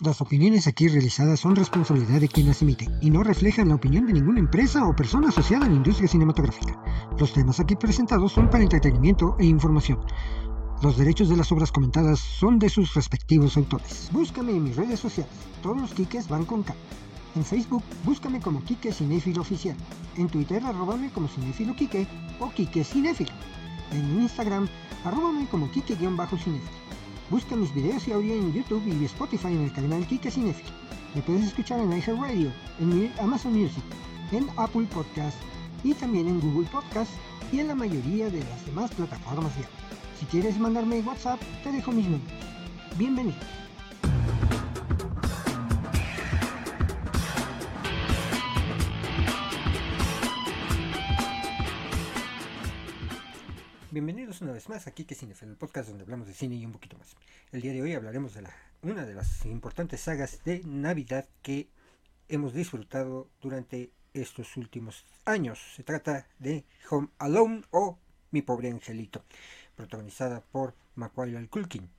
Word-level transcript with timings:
Las 0.00 0.22
opiniones 0.22 0.66
aquí 0.66 0.88
realizadas 0.88 1.38
son 1.38 1.54
responsabilidad 1.54 2.18
de 2.18 2.28
quien 2.28 2.46
las 2.46 2.62
emite 2.62 2.88
y 3.02 3.10
no 3.10 3.22
reflejan 3.22 3.68
la 3.68 3.74
opinión 3.74 4.06
de 4.06 4.14
ninguna 4.14 4.40
empresa 4.40 4.86
o 4.86 4.96
persona 4.96 5.28
asociada 5.28 5.66
a 5.66 5.68
la 5.68 5.74
industria 5.74 6.08
cinematográfica. 6.08 6.82
Los 7.18 7.34
temas 7.34 7.60
aquí 7.60 7.76
presentados 7.76 8.32
son 8.32 8.48
para 8.48 8.62
entretenimiento 8.64 9.36
e 9.38 9.44
información. 9.44 10.00
Los 10.82 10.96
derechos 10.96 11.28
de 11.28 11.36
las 11.36 11.52
obras 11.52 11.70
comentadas 11.70 12.18
son 12.18 12.58
de 12.58 12.70
sus 12.70 12.94
respectivos 12.94 13.56
autores. 13.58 14.08
Búscame 14.12 14.52
en 14.52 14.64
mis 14.64 14.76
redes 14.76 14.98
sociales. 14.98 15.32
Todos 15.62 15.80
los 15.80 15.92
quiques 15.92 16.26
van 16.26 16.46
con 16.46 16.62
K. 16.62 16.74
En 17.36 17.44
Facebook, 17.44 17.84
búscame 18.02 18.40
como 18.40 18.64
Quique 18.64 18.92
Cinéfilo 18.92 19.42
Oficial. 19.42 19.76
En 20.16 20.28
Twitter, 20.28 20.64
arróbame 20.64 21.10
como 21.10 21.28
Cinéfilo 21.28 21.76
Quique 21.76 22.08
o 22.40 22.50
Quique 22.50 22.82
Cinéfilo. 22.82 23.32
En 23.92 24.22
Instagram, 24.22 24.68
arróbame 25.04 25.46
como 25.48 25.70
Quique-Cinéfilo. 25.70 26.82
Busca 27.32 27.56
mis 27.56 27.72
videos 27.72 28.06
y 28.06 28.12
audio 28.12 28.34
en 28.34 28.52
YouTube 28.52 28.86
y 28.86 29.06
Spotify 29.06 29.46
en 29.46 29.62
el 29.62 29.72
canal 29.72 30.06
Kika 30.06 30.30
Cinefil. 30.30 30.66
Me 31.14 31.22
puedes 31.22 31.44
escuchar 31.44 31.80
en 31.80 31.90
iHeartRadio, 31.90 32.52
en 32.78 33.10
Amazon 33.18 33.54
Music, 33.54 33.82
en 34.32 34.46
Apple 34.58 34.86
Podcast 34.92 35.38
y 35.82 35.94
también 35.94 36.28
en 36.28 36.40
Google 36.42 36.68
Podcast 36.70 37.10
y 37.50 37.60
en 37.60 37.68
la 37.68 37.74
mayoría 37.74 38.28
de 38.28 38.40
las 38.40 38.66
demás 38.66 38.90
plataformas 38.90 39.56
de 39.56 39.64
audio. 39.64 39.76
Si 40.20 40.26
quieres 40.26 40.58
mandarme 40.58 41.00
WhatsApp, 41.00 41.40
te 41.64 41.72
dejo 41.72 41.90
mis 41.90 42.04
números. 42.04 42.28
Bienvenido. 42.98 43.38
Bienvenidos 53.92 54.40
una 54.40 54.52
vez 54.52 54.70
más 54.70 54.86
aquí 54.86 55.04
que 55.04 55.14
Cinefil, 55.14 55.50
el 55.50 55.56
podcast 55.56 55.90
donde 55.90 56.04
hablamos 56.04 56.26
de 56.26 56.32
cine 56.32 56.54
y 56.54 56.64
un 56.64 56.72
poquito 56.72 56.96
más. 56.96 57.14
El 57.50 57.60
día 57.60 57.74
de 57.74 57.82
hoy 57.82 57.92
hablaremos 57.92 58.32
de 58.32 58.40
la, 58.40 58.56
una 58.80 59.04
de 59.04 59.12
las 59.12 59.44
importantes 59.44 60.00
sagas 60.00 60.42
de 60.46 60.62
Navidad 60.64 61.28
que 61.42 61.68
hemos 62.30 62.54
disfrutado 62.54 63.28
durante 63.42 63.90
estos 64.14 64.56
últimos 64.56 65.04
años. 65.26 65.58
Se 65.76 65.82
trata 65.82 66.26
de 66.38 66.64
Home 66.88 67.08
Alone 67.18 67.64
o 67.70 67.98
Mi 68.30 68.40
pobre 68.40 68.70
angelito, 68.70 69.26
protagonizada 69.76 70.40
por 70.40 70.74
Macaulay 70.94 71.46
Culkin. 71.48 71.90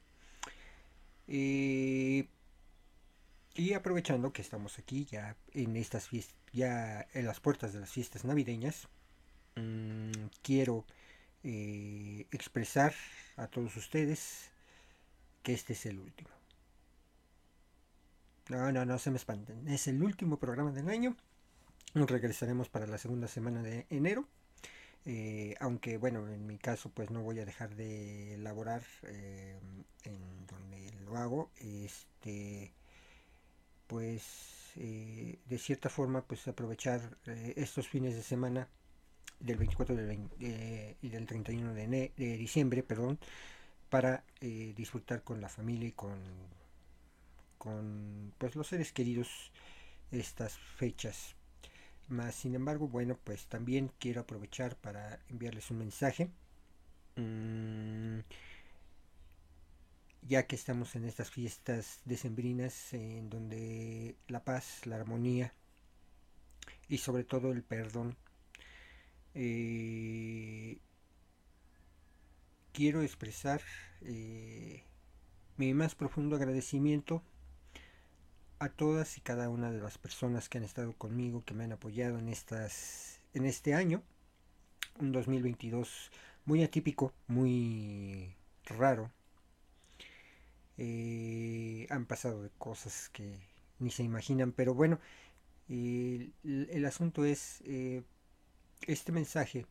Eh, 1.27 2.27
y 3.53 3.73
aprovechando 3.73 4.33
que 4.33 4.41
estamos 4.41 4.79
aquí 4.79 5.05
ya 5.05 5.37
en 5.51 5.75
estas 5.75 6.07
fiestas, 6.07 6.35
ya 6.53 7.05
en 7.13 7.27
las 7.27 7.39
puertas 7.39 7.71
de 7.71 7.81
las 7.81 7.91
fiestas 7.91 8.25
navideñas, 8.25 8.87
mmm, 9.57 10.11
quiero 10.41 10.87
eh, 11.43 12.25
expresar 12.31 12.93
a 13.35 13.47
todos 13.47 13.75
ustedes 13.75 14.49
que 15.41 15.53
este 15.53 15.73
es 15.73 15.85
el 15.85 15.99
último. 15.99 16.29
No, 18.49 18.71
no, 18.71 18.85
no 18.85 18.97
se 18.97 19.11
me 19.11 19.17
espanten. 19.17 19.67
Es 19.67 19.87
el 19.87 20.01
último 20.01 20.37
programa 20.37 20.71
del 20.71 20.89
año. 20.89 21.15
Nos 21.93 22.09
regresaremos 22.09 22.69
para 22.69 22.87
la 22.87 22.97
segunda 22.97 23.27
semana 23.27 23.61
de 23.61 23.85
enero. 23.89 24.27
Eh, 25.05 25.55
aunque 25.59 25.97
bueno, 25.97 26.29
en 26.29 26.47
mi 26.47 26.57
caso 26.57 26.89
pues 26.89 27.09
no 27.11 27.21
voy 27.21 27.39
a 27.39 27.45
dejar 27.45 27.75
de 27.75 28.35
elaborar 28.35 28.83
eh, 29.03 29.59
en 30.05 30.47
donde 30.47 30.93
lo 31.03 31.17
hago. 31.17 31.51
Este 31.57 32.73
pues 33.87 34.71
de 34.75 35.59
cierta 35.59 35.87
forma 35.87 36.23
pues 36.23 36.47
aprovechar 36.47 37.17
estos 37.55 37.87
fines 37.87 38.15
de 38.15 38.23
semana 38.23 38.67
del 39.43 39.57
24 39.57 39.95
del 39.95 40.29
y 41.01 41.09
del 41.09 41.25
31 41.27 41.73
de, 41.73 42.11
de, 42.15 42.37
diciembre, 42.37 42.81
perdón, 42.81 43.19
para 43.89 44.23
eh, 44.41 44.73
disfrutar 44.75 45.23
con 45.23 45.41
la 45.41 45.49
familia 45.49 45.89
y 45.89 45.91
con, 45.91 46.17
con 47.57 48.33
pues, 48.37 48.55
los 48.55 48.67
seres 48.67 48.91
queridos 48.91 49.51
estas 50.11 50.57
fechas. 50.57 51.35
Más 52.07 52.35
sin 52.35 52.55
embargo, 52.55 52.87
bueno, 52.87 53.19
pues 53.23 53.45
también 53.47 53.91
quiero 53.99 54.21
aprovechar 54.21 54.75
para 54.77 55.19
enviarles 55.29 55.69
un 55.71 55.77
mensaje. 55.79 56.29
Mm, 57.15 58.19
ya 60.27 60.47
que 60.47 60.55
estamos 60.55 60.95
en 60.95 61.05
estas 61.05 61.29
fiestas 61.29 61.99
decembrinas 62.05 62.93
en 62.93 63.29
donde 63.29 64.15
la 64.27 64.43
paz, 64.43 64.85
la 64.85 64.95
armonía 64.95 65.53
y 66.87 66.99
sobre 66.99 67.23
todo 67.25 67.51
el 67.51 67.61
perdón 67.61 68.15
eh, 69.35 70.77
quiero 72.71 73.01
expresar 73.01 73.61
eh, 74.01 74.83
mi 75.57 75.73
más 75.73 75.95
profundo 75.95 76.35
agradecimiento 76.35 77.23
a 78.59 78.69
todas 78.69 79.17
y 79.17 79.21
cada 79.21 79.49
una 79.49 79.71
de 79.71 79.79
las 79.79 79.97
personas 79.97 80.49
que 80.49 80.57
han 80.57 80.63
estado 80.63 80.93
conmigo, 80.93 81.43
que 81.45 81.53
me 81.53 81.63
han 81.63 81.73
apoyado 81.73 82.19
en 82.19 82.29
estas 82.29 83.19
en 83.33 83.45
este 83.45 83.73
año, 83.73 84.03
un 84.99 85.11
2022 85.11 86.11
muy 86.45 86.63
atípico, 86.63 87.13
muy 87.27 88.35
raro. 88.65 89.11
Eh, 90.77 91.87
han 91.89 92.05
pasado 92.05 92.43
de 92.43 92.49
cosas 92.57 93.09
que 93.09 93.39
ni 93.79 93.91
se 93.91 94.03
imaginan, 94.03 94.51
pero 94.51 94.73
bueno, 94.73 94.99
el, 95.69 96.33
el 96.43 96.85
asunto 96.85 97.25
es 97.25 97.61
este 98.87 99.11
mensaje 99.11 99.65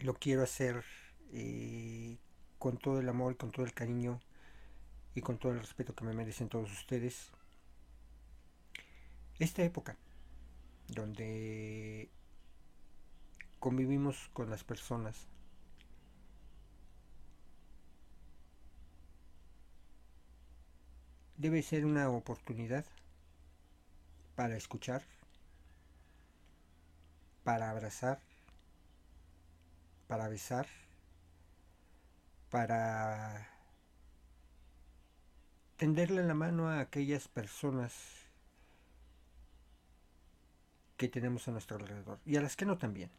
lo 0.00 0.14
quiero 0.14 0.42
hacer 0.42 0.84
eh, 1.32 2.18
con 2.58 2.78
todo 2.78 3.00
el 3.00 3.08
amor, 3.08 3.36
con 3.36 3.50
todo 3.50 3.64
el 3.64 3.74
cariño 3.74 4.20
y 5.14 5.20
con 5.20 5.38
todo 5.38 5.52
el 5.52 5.60
respeto 5.60 5.94
que 5.94 6.04
me 6.04 6.14
merecen 6.14 6.48
todos 6.48 6.70
ustedes. 6.70 7.30
Esta 9.38 9.62
época 9.62 9.96
donde 10.88 12.10
convivimos 13.58 14.30
con 14.32 14.50
las 14.50 14.64
personas 14.64 15.26
debe 21.36 21.62
ser 21.62 21.84
una 21.84 22.08
oportunidad 22.10 22.84
para 24.34 24.56
escuchar 24.56 25.02
para 27.48 27.70
abrazar, 27.70 28.20
para 30.06 30.28
besar, 30.28 30.66
para 32.50 33.48
tenderle 35.78 36.24
la 36.24 36.34
mano 36.34 36.68
a 36.68 36.80
aquellas 36.80 37.26
personas 37.26 37.94
que 40.98 41.08
tenemos 41.08 41.48
a 41.48 41.52
nuestro 41.52 41.78
alrededor 41.78 42.18
y 42.26 42.36
a 42.36 42.42
las 42.42 42.54
que 42.54 42.66
no 42.66 42.76
también. 42.76 43.10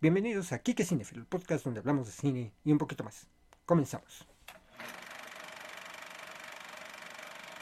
Bienvenidos 0.00 0.50
a 0.50 0.58
Kike 0.58 0.84
Cinefilo, 0.84 1.20
el 1.20 1.28
podcast 1.28 1.64
donde 1.64 1.78
hablamos 1.78 2.06
de 2.06 2.12
cine 2.12 2.52
y 2.64 2.72
un 2.72 2.78
poquito 2.78 3.04
más. 3.04 3.28
Comenzamos. 3.66 4.26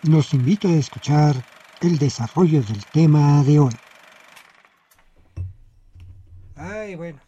Los 0.04 0.32
invito 0.32 0.68
a 0.68 0.72
escuchar 0.72 1.36
el 1.82 1.98
desarrollo 1.98 2.62
del 2.62 2.82
tema 2.86 3.44
de 3.44 3.58
hoy. 3.58 3.74
Bueno. 6.96 7.20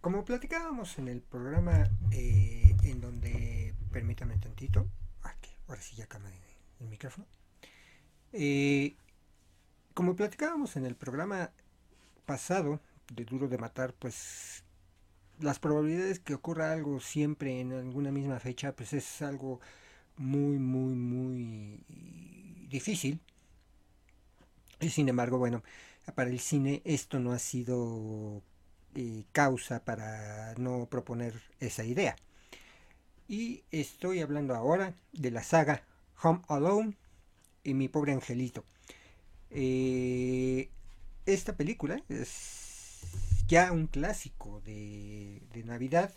Como 0.00 0.24
platicábamos 0.24 0.98
en 0.98 1.08
el 1.08 1.20
programa 1.20 1.90
eh, 2.12 2.76
en 2.84 3.00
donde, 3.00 3.74
permítame 3.90 4.38
tantito, 4.38 4.88
aquí, 5.22 5.50
ah, 5.52 5.62
ahora 5.68 5.82
sí 5.82 5.96
ya 5.96 6.06
cambia 6.06 6.30
el 6.80 6.88
micrófono. 6.88 7.26
Eh, 8.32 8.94
como 9.94 10.14
platicábamos 10.14 10.76
en 10.76 10.86
el 10.86 10.94
programa 10.94 11.50
pasado 12.24 12.80
de 13.12 13.24
Duro 13.24 13.48
de 13.48 13.58
Matar, 13.58 13.94
pues 13.94 14.62
las 15.40 15.58
probabilidades 15.58 16.20
que 16.20 16.34
ocurra 16.34 16.72
algo 16.72 17.00
siempre 17.00 17.60
en 17.60 17.72
alguna 17.72 18.10
misma 18.10 18.38
fecha, 18.40 18.72
pues 18.76 18.92
es 18.92 19.22
algo 19.22 19.60
muy, 20.16 20.58
muy, 20.58 20.94
muy 20.94 21.84
difícil. 22.68 23.20
Y 24.80 24.90
sin 24.90 25.08
embargo, 25.08 25.38
bueno, 25.38 25.62
para 26.14 26.30
el 26.30 26.40
cine 26.40 26.82
esto 26.84 27.18
no 27.18 27.32
ha 27.32 27.38
sido 27.38 28.42
eh, 28.94 29.24
causa 29.32 29.84
para 29.84 30.54
no 30.54 30.86
proponer 30.86 31.34
esa 31.60 31.84
idea. 31.84 32.16
Y 33.28 33.64
estoy 33.72 34.20
hablando 34.20 34.54
ahora 34.54 34.94
de 35.12 35.30
la 35.30 35.42
saga 35.42 35.82
Home 36.22 36.42
Alone 36.48 36.96
y 37.64 37.74
mi 37.74 37.88
pobre 37.88 38.12
angelito. 38.12 38.64
Eh, 39.50 40.70
esta 41.26 41.56
película 41.56 42.02
es 42.08 43.00
ya 43.48 43.72
un 43.72 43.86
clásico 43.88 44.60
de, 44.64 45.42
Navidad. 45.64 46.14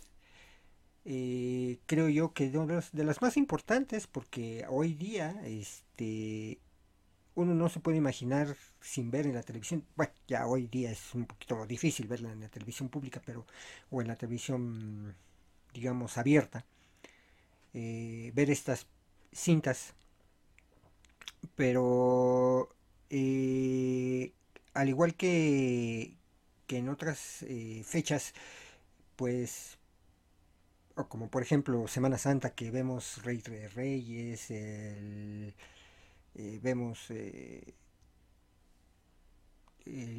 Eh, 1.06 1.80
creo 1.88 2.10
yo 2.10 2.34
que 2.34 2.50
de, 2.50 2.84
de 2.92 3.04
las 3.04 3.22
más 3.22 3.38
importantes 3.38 4.06
porque 4.06 4.66
hoy 4.70 4.94
día 4.94 5.42
este, 5.46 6.60
uno 7.36 7.54
no 7.56 7.70
se 7.70 7.80
puede 7.80 7.98
imaginar 7.98 8.56
sin 8.82 9.12
ver 9.12 9.26
en 9.28 9.36
la 9.36 9.44
televisión, 9.44 9.86
bueno, 9.96 10.14
ya 10.28 10.48
hoy 10.48 10.68
día 10.68 10.92
es 10.92 11.14
un 11.16 11.26
poquito 11.26 11.66
difícil 11.66 12.08
verla 12.08 12.32
en 12.32 12.42
la 12.42 12.50
televisión 12.50 12.90
pública, 12.90 13.22
pero, 13.26 13.46
o 13.92 14.02
en 14.02 14.08
la 14.08 14.16
televisión, 14.16 15.16
digamos, 15.74 16.18
abierta, 16.18 16.66
eh, 17.74 18.32
ver 18.36 18.50
estas 18.50 18.88
cintas, 19.32 19.94
pero 21.56 22.70
eh, 23.10 24.34
al 24.74 24.90
igual 24.90 25.16
que, 25.16 26.18
que 26.68 26.78
en 26.78 26.90
otras 26.90 27.44
eh, 27.44 27.84
fechas, 27.86 28.34
pues, 29.16 29.78
o 30.96 31.08
como 31.08 31.30
por 31.30 31.42
ejemplo 31.44 31.88
Semana 31.88 32.18
Santa, 32.18 32.54
que 32.56 32.72
vemos 32.72 33.24
Rey 33.24 33.38
de 33.42 33.70
Reyes, 33.70 34.52
vemos 36.34 37.10
el 37.10 37.74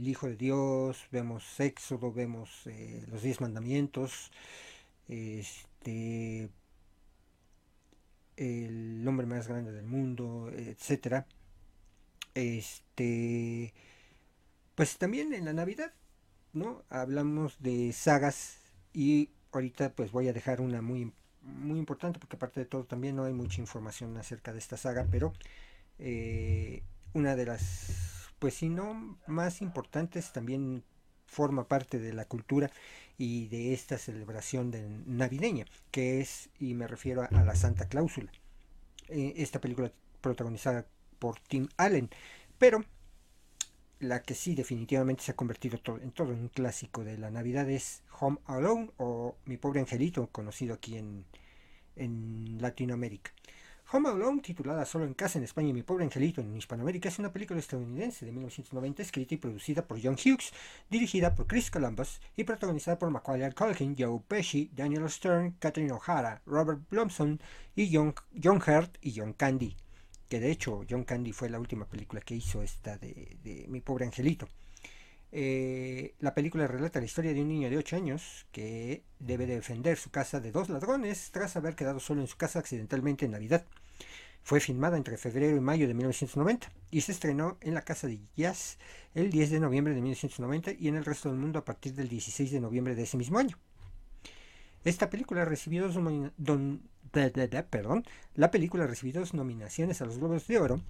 Hijo 0.06 0.26
de 0.26 0.36
Dios, 0.36 1.06
vemos 1.10 1.60
Éxodo, 1.60 2.12
vemos 2.12 2.64
los 3.08 3.22
Diez 3.22 3.40
Mandamientos, 3.40 4.30
este, 5.08 6.50
el 8.36 9.06
hombre 9.06 9.26
más 9.26 9.48
grande 9.48 9.72
del 9.72 9.86
mundo, 9.86 10.50
etcétera. 10.54 11.26
Este, 12.34 13.74
pues 14.74 14.96
también 14.98 15.34
en 15.34 15.44
la 15.44 15.52
Navidad, 15.52 15.92
¿no? 16.52 16.82
Hablamos 16.88 17.60
de 17.60 17.92
sagas 17.92 18.58
y 18.92 19.30
ahorita 19.52 19.92
pues 19.92 20.12
voy 20.12 20.28
a 20.28 20.32
dejar 20.32 20.60
una 20.60 20.80
muy 20.82 21.12
muy 21.42 21.78
importante 21.78 22.18
porque 22.18 22.36
aparte 22.36 22.60
de 22.60 22.66
todo 22.66 22.84
también 22.84 23.16
no 23.16 23.24
hay 23.24 23.32
mucha 23.32 23.60
información 23.60 24.16
acerca 24.16 24.52
de 24.52 24.58
esta 24.58 24.76
saga, 24.76 25.06
pero 25.10 25.32
eh, 26.00 26.82
una 27.12 27.36
de 27.36 27.46
las, 27.46 28.30
pues 28.38 28.54
si 28.54 28.68
no 28.68 29.18
más 29.26 29.60
importantes, 29.60 30.32
también 30.32 30.82
forma 31.26 31.68
parte 31.68 31.98
de 31.98 32.12
la 32.12 32.24
cultura 32.24 32.70
y 33.18 33.48
de 33.48 33.74
esta 33.74 33.98
celebración 33.98 34.70
de 34.70 34.88
navideña, 35.06 35.66
que 35.90 36.20
es, 36.20 36.48
y 36.58 36.74
me 36.74 36.86
refiero 36.86 37.22
a, 37.22 37.30
la 37.30 37.54
Santa 37.54 37.86
Cláusula. 37.86 38.32
Eh, 39.08 39.34
esta 39.36 39.60
película 39.60 39.92
protagonizada 40.20 40.86
por 41.18 41.38
Tim 41.40 41.68
Allen, 41.76 42.08
pero 42.58 42.84
la 43.98 44.22
que 44.22 44.34
sí 44.34 44.54
definitivamente 44.54 45.22
se 45.22 45.32
ha 45.32 45.36
convertido 45.36 45.78
en 46.00 46.10
todo 46.12 46.32
un 46.32 46.48
clásico 46.48 47.04
de 47.04 47.18
la 47.18 47.30
Navidad 47.30 47.68
es 47.68 48.02
Home 48.18 48.38
Alone 48.46 48.90
o 48.96 49.36
Mi 49.44 49.58
pobre 49.58 49.80
angelito, 49.80 50.28
conocido 50.28 50.74
aquí 50.74 50.96
en, 50.96 51.26
en 51.96 52.56
Latinoamérica. 52.60 53.32
Home 53.92 54.08
Alone, 54.08 54.40
titulada 54.40 54.84
Solo 54.84 55.04
en 55.04 55.14
casa 55.14 55.38
en 55.38 55.42
España 55.42 55.70
y 55.70 55.72
Mi 55.72 55.82
pobre 55.82 56.04
angelito 56.04 56.40
en 56.40 56.56
Hispanoamérica, 56.56 57.08
es 57.08 57.18
una 57.18 57.32
película 57.32 57.58
estadounidense 57.58 58.24
de 58.24 58.30
1990 58.30 59.02
escrita 59.02 59.34
y 59.34 59.38
producida 59.38 59.84
por 59.84 60.00
John 60.00 60.14
Hughes, 60.14 60.52
dirigida 60.88 61.34
por 61.34 61.48
Chris 61.48 61.72
Columbus 61.72 62.20
y 62.36 62.44
protagonizada 62.44 63.00
por 63.00 63.10
Macaulay 63.10 63.50
Culkin, 63.50 63.96
Joe 63.98 64.20
Pesci, 64.28 64.70
Daniel 64.72 65.10
Stern, 65.10 65.56
Catherine 65.58 65.90
O'Hara, 65.90 66.40
Robert 66.46 66.82
Blomson 66.88 67.40
y 67.74 67.92
John, 67.92 68.14
John 68.40 68.62
Hurt 68.64 68.96
y 69.00 69.12
John 69.18 69.32
Candy. 69.32 69.76
Que 70.28 70.38
de 70.38 70.52
hecho 70.52 70.84
John 70.88 71.02
Candy 71.02 71.32
fue 71.32 71.50
la 71.50 71.58
última 71.58 71.86
película 71.86 72.20
que 72.20 72.36
hizo 72.36 72.62
esta 72.62 72.96
de, 72.96 73.66
Mi 73.68 73.80
pobre 73.80 74.04
angelito. 74.04 74.46
Eh, 75.32 76.14
la 76.18 76.34
película 76.34 76.66
relata 76.66 76.98
la 76.98 77.06
historia 77.06 77.32
de 77.32 77.40
un 77.40 77.48
niño 77.48 77.70
de 77.70 77.78
8 77.78 77.96
años 77.96 78.46
que 78.50 79.04
debe 79.20 79.46
defender 79.46 79.96
su 79.96 80.10
casa 80.10 80.40
de 80.40 80.50
dos 80.50 80.68
ladrones 80.68 81.30
tras 81.30 81.56
haber 81.56 81.76
quedado 81.76 82.00
solo 82.00 82.20
en 82.20 82.26
su 82.26 82.36
casa 82.36 82.58
accidentalmente 82.58 83.26
en 83.26 83.32
Navidad. 83.32 83.64
Fue 84.42 84.58
filmada 84.58 84.96
entre 84.96 85.18
febrero 85.18 85.56
y 85.56 85.60
mayo 85.60 85.86
de 85.86 85.94
1990 85.94 86.72
y 86.90 87.02
se 87.02 87.12
estrenó 87.12 87.58
en 87.60 87.74
la 87.74 87.82
Casa 87.82 88.06
de 88.06 88.20
Jazz 88.36 88.78
el 89.14 89.30
10 89.30 89.50
de 89.50 89.60
noviembre 89.60 89.94
de 89.94 90.00
1990 90.00 90.72
y 90.72 90.88
en 90.88 90.96
el 90.96 91.04
resto 91.04 91.28
del 91.28 91.38
mundo 91.38 91.58
a 91.58 91.64
partir 91.64 91.94
del 91.94 92.08
16 92.08 92.50
de 92.50 92.60
noviembre 92.60 92.94
de 92.94 93.02
ese 93.02 93.16
mismo 93.16 93.38
año. 93.38 93.58
Esta 94.82 95.10
película 95.10 95.44
recibió 95.44 95.86
dos, 95.88 95.98
perdón, 97.70 98.04
la 98.34 98.50
película 98.50 98.86
recibió 98.86 99.20
dos 99.20 99.34
nominaciones 99.34 100.00
a 100.00 100.06
los 100.06 100.18
Globos 100.18 100.46
de 100.46 100.58
Oro 100.58 100.80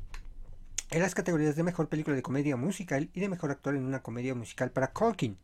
en 0.90 1.00
las 1.00 1.14
categorías 1.14 1.56
de 1.56 1.62
Mejor 1.62 1.88
Película 1.88 2.16
de 2.16 2.22
Comedia 2.22 2.56
Musical 2.56 3.10
y 3.12 3.20
de 3.20 3.28
Mejor 3.28 3.50
Actor 3.50 3.76
en 3.76 3.84
una 3.84 4.02
Comedia 4.02 4.34
Musical 4.34 4.70
para 4.70 4.92
Culkin, 4.92 5.38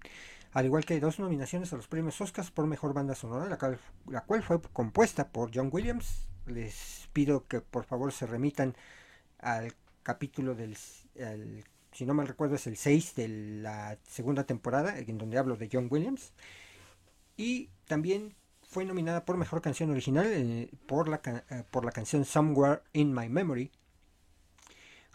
al 0.53 0.67
igual 0.67 0.85
que 0.85 0.99
dos 0.99 1.19
nominaciones 1.19 1.73
a 1.73 1.77
los 1.77 1.87
premios 1.87 2.21
Oscars 2.21 2.51
por 2.51 2.67
Mejor 2.67 2.95
Banda 2.95 3.15
Sonora, 3.15 3.49
la 3.49 4.21
cual 4.23 4.43
fue 4.43 4.61
compuesta 4.73 5.29
por 5.29 5.51
John 5.55 5.71
Williams, 5.73 6.29
les 6.47 7.09
pido 7.13 7.47
que 7.47 7.61
por 7.61 7.85
favor 7.85 8.13
se 8.13 8.27
remitan 8.27 8.75
al 9.39 9.73
capítulo 10.03 10.55
del, 10.55 10.77
si 11.93 12.07
no 12.07 12.15
mal 12.15 12.29
recuerdo, 12.29 12.57
es 12.57 12.67
el 12.67 12.77
6 12.77 13.15
de 13.15 13.29
la 13.29 13.99
segunda 14.07 14.45
temporada, 14.45 14.99
en 14.99 15.19
donde 15.19 15.39
hablo 15.39 15.57
de 15.57 15.69
John 15.73 15.89
Williams. 15.91 16.33
Y 17.37 17.71
también 17.87 18.35
fue 18.63 18.85
nominada 18.85 19.25
por 19.25 19.37
Mejor 19.37 19.63
Canción 19.63 19.91
Original 19.91 20.27
eh, 20.29 20.71
por, 20.87 21.09
la, 21.09 21.21
eh, 21.25 21.65
por 21.71 21.85
la 21.85 21.93
canción 21.93 22.25
Somewhere 22.25 22.83
in 22.93 23.15
My 23.15 23.29
Memory. 23.29 23.71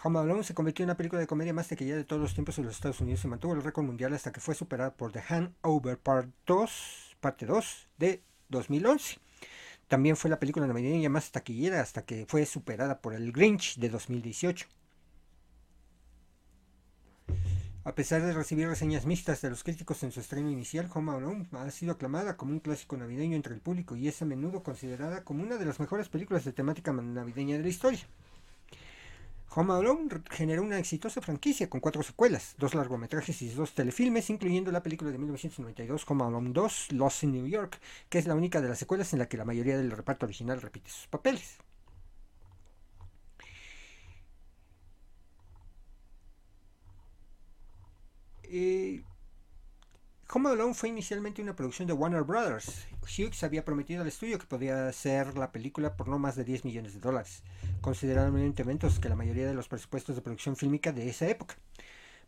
Home 0.04 0.18
Alone 0.18 0.44
se 0.44 0.56
convirtió 0.56 0.82
en 0.82 0.88
la 0.88 0.98
película 0.98 1.20
de 1.20 1.28
comedia 1.28 1.54
más 1.54 1.68
taquillera 1.68 1.98
de 1.98 2.06
todos 2.06 2.20
los 2.20 2.34
tiempos 2.34 2.58
en 2.58 2.66
los 2.66 2.74
Estados 2.74 3.00
Unidos 3.02 3.24
y 3.24 3.28
mantuvo 3.28 3.54
el 3.54 3.62
récord 3.62 3.86
mundial 3.86 4.14
hasta 4.14 4.32
que 4.32 4.40
fue 4.40 4.56
superada 4.56 4.96
por 4.96 5.12
The 5.12 5.22
Hangover 5.22 6.00
Part 6.00 6.28
2, 6.48 7.18
parte 7.20 7.46
2 7.46 7.88
de 8.00 8.24
2011. 8.50 9.20
También 9.88 10.18
fue 10.18 10.32
la 10.32 10.40
película 10.40 10.66
navideña 10.66 11.10
más 11.10 11.32
taquillera 11.32 11.82
hasta 11.82 12.04
que 12.04 12.26
fue 12.28 12.48
superada 12.48 13.00
por 13.00 13.14
El 13.14 13.32
Grinch 13.32 13.78
de 13.78 13.90
2018. 13.90 14.66
A 17.84 17.94
pesar 17.94 18.24
de 18.24 18.34
recibir 18.34 18.68
reseñas 18.68 19.06
mixtas 19.06 19.42
de 19.42 19.52
los 19.52 19.64
críticos 19.64 20.02
en 20.02 20.12
su 20.12 20.20
estreno 20.20 20.50
inicial, 20.50 20.90
Home 20.96 21.12
Alone 21.12 21.48
ha 21.52 21.70
sido 21.70 21.92
aclamada 21.92 22.38
como 22.38 22.54
un 22.54 22.60
clásico 22.60 22.98
navideño 22.98 23.36
entre 23.36 23.54
el 23.54 23.62
público 23.62 23.96
y 23.96 24.08
es 24.08 24.20
a 24.24 24.26
menudo 24.26 24.64
considerada 24.64 25.24
como 25.24 25.44
una 25.44 25.58
de 25.58 25.66
las 25.66 25.80
mejores 25.80 26.10
películas 26.10 26.44
de 26.44 26.54
temática 26.54 26.92
navideña 26.92 27.58
de 27.58 27.64
la 27.64 27.70
historia. 27.70 28.08
Home 29.54 29.74
Alone 29.74 30.10
generó 30.30 30.64
una 30.64 30.80
exitosa 30.80 31.20
franquicia 31.20 31.70
con 31.70 31.82
cuatro 31.82 32.04
secuelas, 32.04 32.56
dos 32.58 32.74
largometrajes 32.74 33.42
y 33.42 33.50
dos 33.50 33.74
telefilmes, 33.74 34.30
incluyendo 34.30 34.72
la 34.72 34.82
película 34.82 35.12
de 35.12 35.18
1992 35.18 36.06
Home 36.08 36.24
Alone 36.24 36.52
2, 36.54 36.94
Lost 36.94 37.24
in 37.24 37.34
New 37.34 37.48
York, 37.48 37.80
que 38.10 38.20
es 38.20 38.28
la 38.28 38.36
única 38.36 38.62
de 38.62 38.70
las 38.70 38.80
secuelas 38.80 39.12
en 39.12 39.20
la 39.20 39.28
que 39.28 39.36
la 39.38 39.44
mayoría 39.46 39.78
del 39.78 39.92
reparto 39.92 40.26
original 40.26 40.62
repite 40.62 40.90
sus 40.90 41.08
papeles. 41.08 41.58
Eh, 48.44 49.04
Home 50.34 50.50
Alone 50.50 50.74
fue 50.74 50.88
inicialmente 50.88 51.42
una 51.42 51.58
producción 51.58 51.90
de 51.90 51.94
Warner 51.94 52.24
Brothers. 52.24 52.88
Hughes 53.02 53.44
había 53.44 53.66
prometido 53.66 54.02
al 54.02 54.08
estudio 54.08 54.40
que 54.40 54.46
podía 54.46 54.88
hacer 54.88 55.38
la 55.38 55.52
película 55.52 55.98
por 55.98 56.08
no 56.08 56.20
más 56.20 56.38
de 56.38 56.46
10 56.46 56.64
millones 56.64 56.94
de 56.94 57.02
dólares, 57.02 57.44
considerablemente 57.82 58.64
menos 58.64 58.98
que 59.02 59.10
la 59.10 59.18
mayoría 59.18 59.46
de 59.46 59.54
los 59.54 59.68
presupuestos 59.68 60.16
de 60.16 60.22
producción 60.22 60.56
fílmica 60.56 60.94
de 60.94 61.10
esa 61.10 61.28
época. 61.28 61.58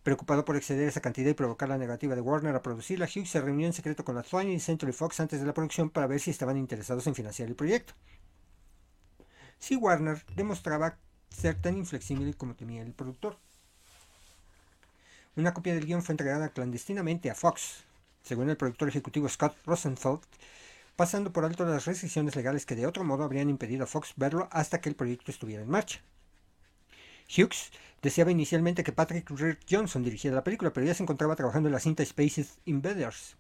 Preocupado 0.04 0.44
por 0.44 0.58
exceder 0.58 0.90
esa 0.90 1.00
cantidad 1.00 1.30
y 1.30 1.34
provocar 1.34 1.70
la 1.70 1.78
negativa 1.78 2.14
de 2.14 2.20
Warner 2.20 2.54
a 2.54 2.62
producirla, 2.62 3.06
Hughes 3.06 3.30
se 3.30 3.40
reunió 3.40 3.68
en 3.68 3.74
secreto 3.74 4.04
con 4.04 4.16
la 4.16 4.24
20th 4.24 4.60
Century 4.60 4.92
Fox 4.92 5.22
antes 5.22 5.40
de 5.40 5.46
la 5.46 5.54
producción 5.54 5.90
para 5.90 6.06
ver 6.06 6.20
si 6.20 6.30
estaban 6.30 6.58
interesados 6.58 7.08
en 7.08 7.16
financiar 7.16 7.48
el 7.48 7.56
proyecto. 7.56 7.94
Si 9.60 9.78
Warner 9.78 10.26
demostraba 10.36 10.98
ser 11.30 11.56
tan 11.56 11.78
inflexible 11.78 12.34
como 12.34 12.54
temía 12.54 12.82
el 12.82 12.92
productor. 12.92 13.38
Una 15.38 15.54
copia 15.54 15.74
del 15.74 15.86
guion 15.86 16.04
fue 16.04 16.12
entregada 16.12 16.50
clandestinamente 16.50 17.32
a 17.32 17.36
Fox, 17.36 17.86
según 18.24 18.50
el 18.50 18.58
productor 18.58 18.88
ejecutivo 18.90 19.30
Scott 19.30 19.56
Rosenfeld, 19.66 20.22
pasando 20.96 21.32
por 21.32 21.46
alto 21.46 21.66
las 21.66 21.86
restricciones 21.86 22.36
legales 22.36 22.66
que 22.66 22.76
de 22.76 22.88
otro 22.88 23.04
modo 23.04 23.24
habrían 23.24 23.50
impedido 23.50 23.84
a 23.84 23.88
Fox 23.88 24.14
verlo 24.16 24.48
hasta 24.52 24.82
que 24.82 24.90
el 24.90 24.96
proyecto 24.96 25.32
estuviera 25.32 25.64
en 25.64 25.70
marcha. 25.70 26.02
Hughes 27.30 27.72
deseaba 28.02 28.32
inicialmente 28.32 28.84
que 28.84 28.92
Patrick 28.92 29.30
Reed 29.30 29.58
Johnson 29.70 30.04
dirigiera 30.04 30.36
la 30.36 30.44
película, 30.44 30.72
pero 30.74 30.86
ya 30.86 30.94
se 30.94 31.04
encontraba 31.04 31.36
trabajando 31.36 31.70
en 31.70 31.74
la 31.74 31.80
cinta 31.80 32.06
Spaces 32.06 32.60
Invaders. 32.66 33.36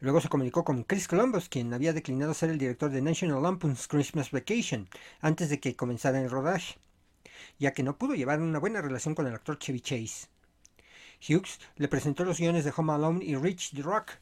Luego 0.00 0.20
se 0.20 0.28
comunicó 0.28 0.64
con 0.64 0.84
Chris 0.84 1.08
Columbus, 1.08 1.48
quien 1.48 1.74
había 1.74 1.92
declinado 1.92 2.32
ser 2.32 2.50
el 2.50 2.58
director 2.58 2.90
de 2.90 3.02
National 3.02 3.42
Lampoon's 3.42 3.88
Christmas 3.88 4.30
Vacation 4.30 4.88
antes 5.20 5.48
de 5.48 5.58
que 5.58 5.74
comenzara 5.74 6.20
el 6.20 6.30
rodaje, 6.30 6.76
ya 7.58 7.72
que 7.72 7.82
no 7.82 7.98
pudo 7.98 8.14
llevar 8.14 8.40
una 8.40 8.60
buena 8.60 8.80
relación 8.80 9.16
con 9.16 9.26
el 9.26 9.34
actor 9.34 9.58
Chevy 9.58 9.80
Chase. 9.80 10.28
Hughes 11.26 11.58
le 11.76 11.88
presentó 11.88 12.24
los 12.24 12.38
guiones 12.38 12.64
de 12.64 12.72
Home 12.76 12.92
Alone 12.92 13.24
y 13.24 13.34
Reach 13.34 13.72
the 13.74 13.82
Rock, 13.82 14.12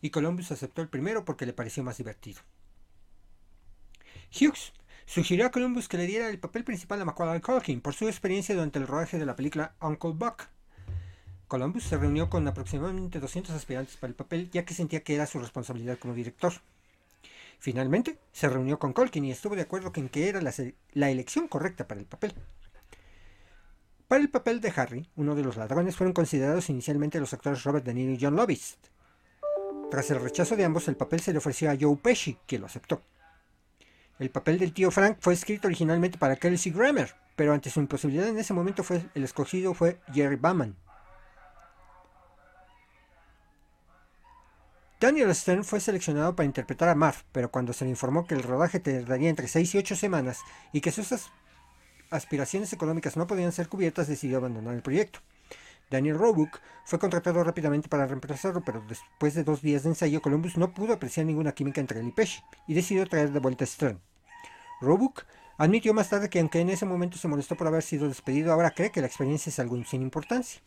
y 0.00 0.10
Columbus 0.10 0.52
aceptó 0.52 0.82
el 0.82 0.88
primero 0.88 1.24
porque 1.24 1.46
le 1.46 1.52
pareció 1.52 1.82
más 1.82 1.96
divertido. 1.96 2.40
Hughes 4.30 4.72
sugirió 5.06 5.46
a 5.46 5.50
Columbus 5.50 5.88
que 5.88 5.96
le 5.96 6.06
diera 6.06 6.28
el 6.28 6.38
papel 6.38 6.64
principal 6.64 7.00
a 7.00 7.04
Macaulay 7.04 7.40
Culkin 7.40 7.80
por 7.80 7.94
su 7.94 8.08
experiencia 8.08 8.54
durante 8.54 8.78
el 8.78 8.86
rodaje 8.86 9.18
de 9.18 9.26
la 9.26 9.36
película 9.36 9.74
Uncle 9.80 10.12
Buck. 10.14 10.48
Columbus 11.48 11.84
se 11.84 11.96
reunió 11.96 12.28
con 12.30 12.46
aproximadamente 12.48 13.20
200 13.20 13.54
aspirantes 13.54 13.96
para 13.96 14.10
el 14.10 14.14
papel 14.14 14.50
ya 14.50 14.64
que 14.64 14.74
sentía 14.74 15.02
que 15.02 15.14
era 15.14 15.26
su 15.26 15.38
responsabilidad 15.38 15.98
como 15.98 16.14
director. 16.14 16.52
Finalmente, 17.58 18.18
se 18.32 18.48
reunió 18.48 18.78
con 18.78 18.92
Culkin 18.92 19.24
y 19.24 19.30
estuvo 19.30 19.56
de 19.56 19.62
acuerdo 19.62 19.92
en 19.94 20.08
que 20.08 20.28
era 20.28 20.40
la 20.40 21.10
elección 21.10 21.48
correcta 21.48 21.86
para 21.86 22.00
el 22.00 22.06
papel. 22.06 22.34
Para 24.14 24.22
el 24.22 24.30
papel 24.30 24.60
de 24.60 24.72
Harry, 24.76 25.10
uno 25.16 25.34
de 25.34 25.42
los 25.42 25.56
ladrones, 25.56 25.96
fueron 25.96 26.12
considerados 26.12 26.70
inicialmente 26.70 27.18
los 27.18 27.34
actores 27.34 27.64
Robert 27.64 27.84
De 27.84 27.92
Niro 27.92 28.12
y 28.12 28.18
John 28.20 28.36
Lovitz. 28.36 28.76
Tras 29.90 30.08
el 30.12 30.20
rechazo 30.20 30.54
de 30.54 30.64
ambos, 30.64 30.86
el 30.86 30.94
papel 30.94 31.18
se 31.18 31.32
le 31.32 31.38
ofreció 31.38 31.68
a 31.68 31.76
Joe 31.76 31.96
Pesci, 31.96 32.38
quien 32.46 32.60
lo 32.60 32.68
aceptó. 32.68 33.02
El 34.20 34.30
papel 34.30 34.60
del 34.60 34.72
tío 34.72 34.92
Frank 34.92 35.16
fue 35.18 35.34
escrito 35.34 35.66
originalmente 35.66 36.16
para 36.16 36.36
Kelsey 36.36 36.70
Grammer, 36.70 37.12
pero 37.34 37.54
ante 37.54 37.70
su 37.70 37.80
imposibilidad 37.80 38.28
en 38.28 38.38
ese 38.38 38.54
momento 38.54 38.84
fue, 38.84 39.04
el 39.16 39.24
escogido 39.24 39.74
fue 39.74 39.98
Jerry 40.12 40.36
Bauman. 40.36 40.76
Daniel 45.00 45.34
Stern 45.34 45.64
fue 45.64 45.80
seleccionado 45.80 46.36
para 46.36 46.46
interpretar 46.46 46.88
a 46.88 46.94
Marv, 46.94 47.24
pero 47.32 47.50
cuando 47.50 47.72
se 47.72 47.84
le 47.84 47.90
informó 47.90 48.28
que 48.28 48.36
el 48.36 48.44
rodaje 48.44 48.78
tardaría 48.78 49.28
entre 49.28 49.48
6 49.48 49.74
y 49.74 49.78
8 49.78 49.96
semanas 49.96 50.38
y 50.72 50.82
que 50.82 50.92
sus 50.92 51.10
aspiraciones 52.14 52.72
económicas 52.72 53.16
no 53.16 53.26
podían 53.26 53.52
ser 53.52 53.68
cubiertas, 53.68 54.08
decidió 54.08 54.38
abandonar 54.38 54.74
el 54.74 54.82
proyecto. 54.82 55.20
Daniel 55.90 56.18
Roebuck 56.18 56.60
fue 56.84 56.98
contratado 56.98 57.44
rápidamente 57.44 57.88
para 57.88 58.06
reemplazarlo, 58.06 58.62
pero 58.64 58.82
después 58.88 59.34
de 59.34 59.44
dos 59.44 59.62
días 59.62 59.82
de 59.82 59.90
ensayo, 59.90 60.22
Columbus 60.22 60.56
no 60.56 60.72
pudo 60.72 60.94
apreciar 60.94 61.26
ninguna 61.26 61.52
química 61.52 61.80
entre 61.80 62.00
él 62.00 62.08
y 62.08 62.12
Pesci 62.12 62.42
y 62.66 62.74
decidió 62.74 63.06
traer 63.06 63.32
de 63.32 63.40
vuelta 63.40 63.64
a 63.64 63.66
Stern. 63.66 64.00
Roebuck 64.80 65.24
admitió 65.56 65.94
más 65.94 66.08
tarde 66.08 66.30
que 66.30 66.40
aunque 66.40 66.60
en 66.60 66.70
ese 66.70 66.86
momento 66.86 67.18
se 67.18 67.28
molestó 67.28 67.56
por 67.56 67.66
haber 67.66 67.82
sido 67.82 68.08
despedido, 68.08 68.52
ahora 68.52 68.70
cree 68.70 68.90
que 68.90 69.00
la 69.00 69.06
experiencia 69.06 69.50
es 69.50 69.58
algo 69.58 69.82
sin 69.84 70.02
importancia. 70.02 70.60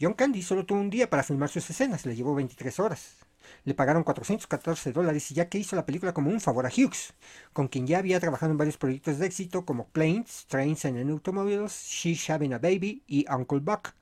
John 0.00 0.14
Candy 0.14 0.42
solo 0.42 0.64
tuvo 0.64 0.80
un 0.80 0.90
día 0.90 1.08
para 1.10 1.22
filmar 1.22 1.48
sus 1.48 1.68
escenas, 1.68 2.06
le 2.06 2.16
llevó 2.16 2.34
23 2.34 2.80
horas. 2.80 3.16
Le 3.64 3.74
pagaron 3.74 4.04
414 4.04 4.92
dólares 4.92 5.28
ya 5.30 5.48
que 5.48 5.58
hizo 5.58 5.76
la 5.76 5.86
película 5.86 6.14
como 6.14 6.30
un 6.30 6.40
favor 6.40 6.66
a 6.66 6.70
Hughes, 6.70 7.14
con 7.52 7.68
quien 7.68 7.86
ya 7.86 7.98
había 7.98 8.20
trabajado 8.20 8.52
en 8.52 8.58
varios 8.58 8.76
proyectos 8.76 9.18
de 9.18 9.26
éxito 9.26 9.64
como 9.64 9.88
Planes, 9.88 10.46
Trains 10.48 10.84
and 10.84 11.10
Automobiles, 11.10 11.72
She's 11.72 12.28
Having 12.28 12.54
a 12.54 12.58
Baby 12.58 13.02
y 13.06 13.26
Uncle 13.30 13.60
Buck. 13.60 13.94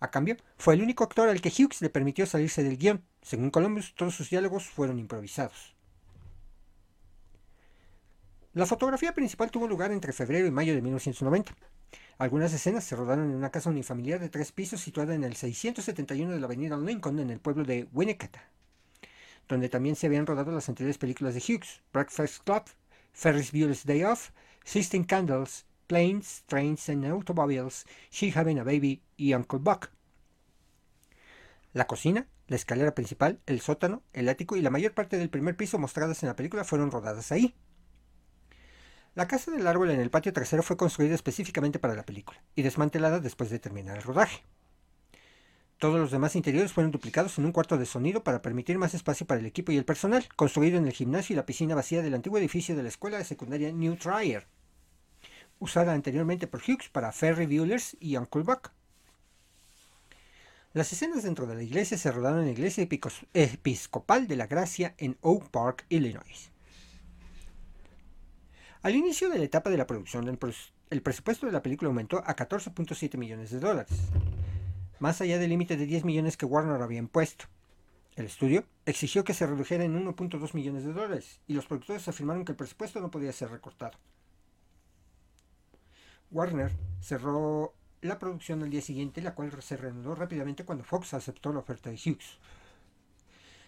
A 0.00 0.10
cambio, 0.10 0.36
fue 0.58 0.74
el 0.74 0.82
único 0.82 1.04
actor 1.04 1.28
al 1.28 1.40
que 1.40 1.50
Hughes 1.50 1.80
le 1.80 1.88
permitió 1.88 2.26
salirse 2.26 2.62
del 2.62 2.76
guion. 2.76 3.02
Según 3.22 3.50
Columbus, 3.50 3.94
todos 3.94 4.14
sus 4.14 4.28
diálogos 4.28 4.64
fueron 4.64 4.98
improvisados. 4.98 5.74
La 8.52 8.66
fotografía 8.66 9.14
principal 9.14 9.50
tuvo 9.50 9.66
lugar 9.66 9.90
entre 9.90 10.12
febrero 10.12 10.46
y 10.46 10.50
mayo 10.50 10.74
de 10.74 10.82
1990. 10.82 11.54
Algunas 12.18 12.52
escenas 12.52 12.84
se 12.84 12.94
rodaron 12.94 13.30
en 13.30 13.36
una 13.36 13.50
casa 13.50 13.70
unifamiliar 13.70 14.20
de 14.20 14.28
tres 14.28 14.52
pisos 14.52 14.80
situada 14.80 15.14
en 15.14 15.24
el 15.24 15.34
671 15.34 16.32
de 16.32 16.40
la 16.40 16.46
avenida 16.46 16.76
Lincoln 16.76 17.18
en 17.18 17.30
el 17.30 17.40
pueblo 17.40 17.64
de 17.64 17.88
Winnicott, 17.92 18.36
donde 19.48 19.68
también 19.68 19.96
se 19.96 20.06
habían 20.06 20.26
rodado 20.26 20.52
las 20.52 20.68
anteriores 20.68 20.98
películas 20.98 21.34
de 21.34 21.40
Hughes, 21.40 21.82
Breakfast 21.92 22.44
Club, 22.44 22.62
Ferris 23.12 23.50
Bueller's 23.50 23.84
Day 23.84 24.04
Off, 24.04 24.30
Sixteen 24.64 25.04
Candles, 25.04 25.66
Planes, 25.88 26.44
Trains 26.46 26.88
and 26.88 27.04
Automobiles, 27.04 27.84
She 28.10 28.32
Having 28.34 28.60
a 28.60 28.64
Baby 28.64 29.02
y 29.16 29.34
Uncle 29.34 29.58
Buck. 29.60 29.90
La 31.72 31.86
cocina, 31.88 32.28
la 32.46 32.56
escalera 32.56 32.94
principal, 32.94 33.40
el 33.46 33.60
sótano, 33.60 34.02
el 34.12 34.28
ático 34.28 34.56
y 34.56 34.62
la 34.62 34.70
mayor 34.70 34.92
parte 34.94 35.18
del 35.18 35.30
primer 35.30 35.56
piso 35.56 35.78
mostradas 35.78 36.22
en 36.22 36.28
la 36.28 36.36
película 36.36 36.62
fueron 36.62 36.92
rodadas 36.92 37.32
ahí. 37.32 37.54
La 39.14 39.28
casa 39.28 39.52
del 39.52 39.66
árbol 39.68 39.90
en 39.90 40.00
el 40.00 40.10
patio 40.10 40.32
trasero 40.32 40.64
fue 40.64 40.76
construida 40.76 41.14
específicamente 41.14 41.78
para 41.78 41.94
la 41.94 42.04
película 42.04 42.42
y 42.56 42.62
desmantelada 42.62 43.20
después 43.20 43.48
de 43.48 43.60
terminar 43.60 43.96
el 43.96 44.02
rodaje. 44.02 44.42
Todos 45.78 46.00
los 46.00 46.10
demás 46.10 46.34
interiores 46.34 46.72
fueron 46.72 46.90
duplicados 46.90 47.38
en 47.38 47.44
un 47.44 47.52
cuarto 47.52 47.78
de 47.78 47.86
sonido 47.86 48.24
para 48.24 48.42
permitir 48.42 48.76
más 48.76 48.92
espacio 48.92 49.24
para 49.24 49.38
el 49.38 49.46
equipo 49.46 49.70
y 49.70 49.76
el 49.76 49.84
personal, 49.84 50.26
construido 50.34 50.78
en 50.78 50.86
el 50.86 50.92
gimnasio 50.92 51.34
y 51.34 51.36
la 51.36 51.46
piscina 51.46 51.76
vacía 51.76 52.02
del 52.02 52.14
antiguo 52.14 52.38
edificio 52.38 52.74
de 52.74 52.82
la 52.82 52.88
escuela 52.88 53.18
de 53.18 53.24
secundaria 53.24 53.70
New 53.72 53.94
Trier, 53.96 54.48
usada 55.60 55.92
anteriormente 55.92 56.48
por 56.48 56.60
Hughes 56.60 56.88
para 56.88 57.12
Ferry 57.12 57.46
Buellers 57.46 57.96
y 58.00 58.16
Uncle 58.16 58.42
Buck. 58.42 58.72
Las 60.72 60.92
escenas 60.92 61.22
dentro 61.22 61.46
de 61.46 61.54
la 61.54 61.62
iglesia 61.62 61.96
se 61.96 62.10
rodaron 62.10 62.40
en 62.40 62.46
la 62.46 62.52
iglesia 62.52 62.88
episcopal 63.32 64.26
de 64.26 64.36
la 64.36 64.48
Gracia 64.48 64.94
en 64.98 65.16
Oak 65.20 65.50
Park, 65.50 65.86
Illinois. 65.88 66.53
Al 68.84 68.94
inicio 68.94 69.30
de 69.30 69.38
la 69.38 69.46
etapa 69.46 69.70
de 69.70 69.78
la 69.78 69.86
producción, 69.86 70.28
el 70.28 71.02
presupuesto 71.02 71.46
de 71.46 71.52
la 71.52 71.62
película 71.62 71.88
aumentó 71.88 72.18
a 72.18 72.36
14.7 72.36 73.16
millones 73.16 73.50
de 73.50 73.58
dólares, 73.58 73.98
más 74.98 75.22
allá 75.22 75.38
del 75.38 75.48
límite 75.48 75.78
de 75.78 75.86
10 75.86 76.04
millones 76.04 76.36
que 76.36 76.44
Warner 76.44 76.82
había 76.82 76.98
impuesto. 76.98 77.46
El 78.14 78.26
estudio 78.26 78.66
exigió 78.84 79.24
que 79.24 79.32
se 79.32 79.46
redujera 79.46 79.84
en 79.84 79.96
1.2 80.06 80.52
millones 80.52 80.84
de 80.84 80.92
dólares 80.92 81.40
y 81.46 81.54
los 81.54 81.64
productores 81.64 82.06
afirmaron 82.08 82.44
que 82.44 82.52
el 82.52 82.56
presupuesto 82.56 83.00
no 83.00 83.10
podía 83.10 83.32
ser 83.32 83.50
recortado. 83.50 83.96
Warner 86.30 86.70
cerró 87.00 87.72
la 88.02 88.18
producción 88.18 88.62
al 88.62 88.68
día 88.68 88.82
siguiente, 88.82 89.22
la 89.22 89.34
cual 89.34 89.50
se 89.62 89.78
reanudó 89.78 90.14
rápidamente 90.14 90.66
cuando 90.66 90.84
Fox 90.84 91.14
aceptó 91.14 91.54
la 91.54 91.60
oferta 91.60 91.88
de 91.88 91.96
Hughes. 91.96 92.38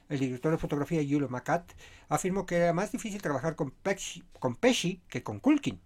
El 0.08 0.20
director 0.20 0.52
de 0.52 0.58
fotografía 0.58 1.02
Yulo 1.02 1.28
Macat 1.28 1.72
afirmó 2.08 2.46
que 2.46 2.56
era 2.56 2.72
más 2.72 2.92
difícil 2.92 3.20
trabajar 3.20 3.56
con 3.56 3.72
Pesci, 3.72 5.02
que 5.08 5.22
con 5.22 5.40
Culkin. 5.40 5.80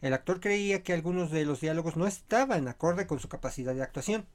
El 0.00 0.14
actor 0.14 0.40
creía 0.40 0.82
que 0.82 0.92
algunos 0.92 1.30
de 1.30 1.44
los 1.44 1.60
diálogos 1.60 1.96
no 1.96 2.06
estaban 2.06 2.66
acorde 2.68 3.06
con 3.06 3.20
su 3.20 3.28
capacidad 3.28 3.74
de 3.74 3.82
actuación. 3.82 4.26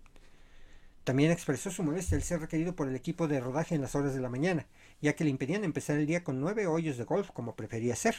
También 1.04 1.32
expresó 1.32 1.72
su 1.72 1.84
molestia 1.84 2.18
al 2.18 2.24
ser 2.24 2.40
requerido 2.40 2.76
por 2.76 2.88
el 2.88 2.96
equipo 2.96 3.28
de 3.28 3.40
rodaje 3.40 3.76
en 3.76 3.82
las 3.82 3.96
horas 3.96 4.14
de 4.14 4.22
la 4.22 4.30
mañana, 4.30 4.68
ya 5.02 5.16
que 5.16 5.24
le 5.24 5.30
impedían 5.30 5.64
empezar 5.64 5.98
el 5.98 6.06
día 6.06 6.24
con 6.24 6.40
nueve 6.40 6.68
hoyos 6.68 6.98
de 6.98 7.04
golf 7.04 7.32
como 7.32 7.56
prefería 7.56 7.94
hacer. 7.94 8.16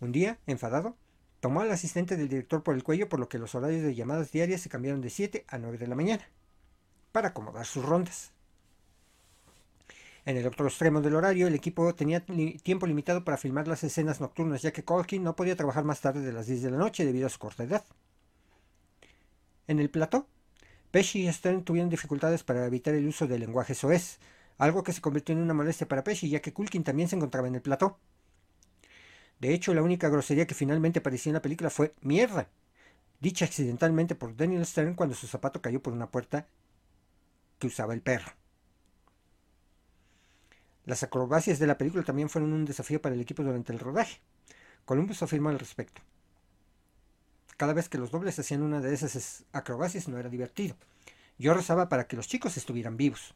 Un 0.00 0.10
día, 0.10 0.38
enfadado, 0.46 0.96
tomó 1.40 1.60
al 1.60 1.70
asistente 1.70 2.16
del 2.16 2.28
director 2.28 2.62
por 2.62 2.74
el 2.74 2.82
cuello 2.82 3.08
por 3.08 3.20
lo 3.20 3.28
que 3.28 3.38
los 3.38 3.54
horarios 3.54 3.82
de 3.82 3.94
llamadas 3.94 4.32
diarias 4.32 4.60
se 4.62 4.68
cambiaron 4.68 5.02
de 5.02 5.10
7 5.10 5.44
a 5.48 5.58
9 5.58 5.78
de 5.78 5.86
la 5.86 5.94
mañana, 5.94 6.28
para 7.12 7.28
acomodar 7.28 7.66
sus 7.66 7.84
rondas. 7.84 8.32
En 10.24 10.36
el 10.36 10.46
otro 10.46 10.66
extremo 10.68 11.00
del 11.00 11.16
horario, 11.16 11.48
el 11.48 11.54
equipo 11.54 11.94
tenía 11.94 12.24
tiempo 12.62 12.86
limitado 12.86 13.24
para 13.24 13.36
filmar 13.36 13.66
las 13.66 13.82
escenas 13.82 14.20
nocturnas, 14.20 14.62
ya 14.62 14.72
que 14.72 14.84
Colkin 14.84 15.24
no 15.24 15.34
podía 15.34 15.56
trabajar 15.56 15.82
más 15.84 16.00
tarde 16.00 16.20
de 16.20 16.32
las 16.32 16.46
10 16.46 16.62
de 16.62 16.70
la 16.70 16.78
noche 16.78 17.04
debido 17.04 17.26
a 17.26 17.30
su 17.30 17.40
corta 17.40 17.64
edad. 17.64 17.84
En 19.66 19.80
el 19.80 19.90
plató, 19.90 20.28
Pesci 20.92 21.26
y 21.26 21.32
Stern 21.32 21.64
tuvieron 21.64 21.90
dificultades 21.90 22.44
para 22.44 22.66
evitar 22.66 22.94
el 22.94 23.08
uso 23.08 23.26
del 23.26 23.40
lenguaje 23.40 23.74
soez, 23.74 24.18
algo 24.58 24.84
que 24.84 24.92
se 24.92 25.00
convirtió 25.00 25.34
en 25.34 25.42
una 25.42 25.54
molestia 25.54 25.88
para 25.88 26.04
Pesci, 26.04 26.28
ya 26.28 26.40
que 26.40 26.52
Culkin 26.52 26.84
también 26.84 27.08
se 27.08 27.16
encontraba 27.16 27.48
en 27.48 27.56
el 27.56 27.62
plató. 27.62 27.98
De 29.40 29.52
hecho, 29.52 29.74
la 29.74 29.82
única 29.82 30.08
grosería 30.08 30.46
que 30.46 30.54
finalmente 30.54 31.00
apareció 31.00 31.30
en 31.30 31.34
la 31.34 31.42
película 31.42 31.68
fue 31.68 31.94
mierda, 32.00 32.48
dicha 33.18 33.44
accidentalmente 33.44 34.14
por 34.14 34.36
Daniel 34.36 34.64
Stern 34.64 34.94
cuando 34.94 35.16
su 35.16 35.26
zapato 35.26 35.60
cayó 35.60 35.82
por 35.82 35.92
una 35.92 36.10
puerta 36.10 36.46
que 37.58 37.66
usaba 37.66 37.92
el 37.94 38.02
perro. 38.02 38.41
Las 40.84 41.02
acrobacias 41.02 41.58
de 41.58 41.66
la 41.66 41.78
película 41.78 42.02
también 42.02 42.28
fueron 42.28 42.52
un 42.52 42.64
desafío 42.64 43.00
para 43.00 43.14
el 43.14 43.20
equipo 43.20 43.42
durante 43.42 43.72
el 43.72 43.78
rodaje. 43.78 44.20
Columbus 44.84 45.22
afirmó 45.22 45.48
al 45.48 45.58
respecto. 45.58 46.02
Cada 47.56 47.72
vez 47.72 47.88
que 47.88 47.98
los 47.98 48.10
dobles 48.10 48.38
hacían 48.38 48.62
una 48.62 48.80
de 48.80 48.92
esas 48.92 49.44
acrobacias 49.52 50.08
no 50.08 50.18
era 50.18 50.28
divertido. 50.28 50.76
Yo 51.38 51.54
rezaba 51.54 51.88
para 51.88 52.08
que 52.08 52.16
los 52.16 52.26
chicos 52.26 52.56
estuvieran 52.56 52.96
vivos. 52.96 53.34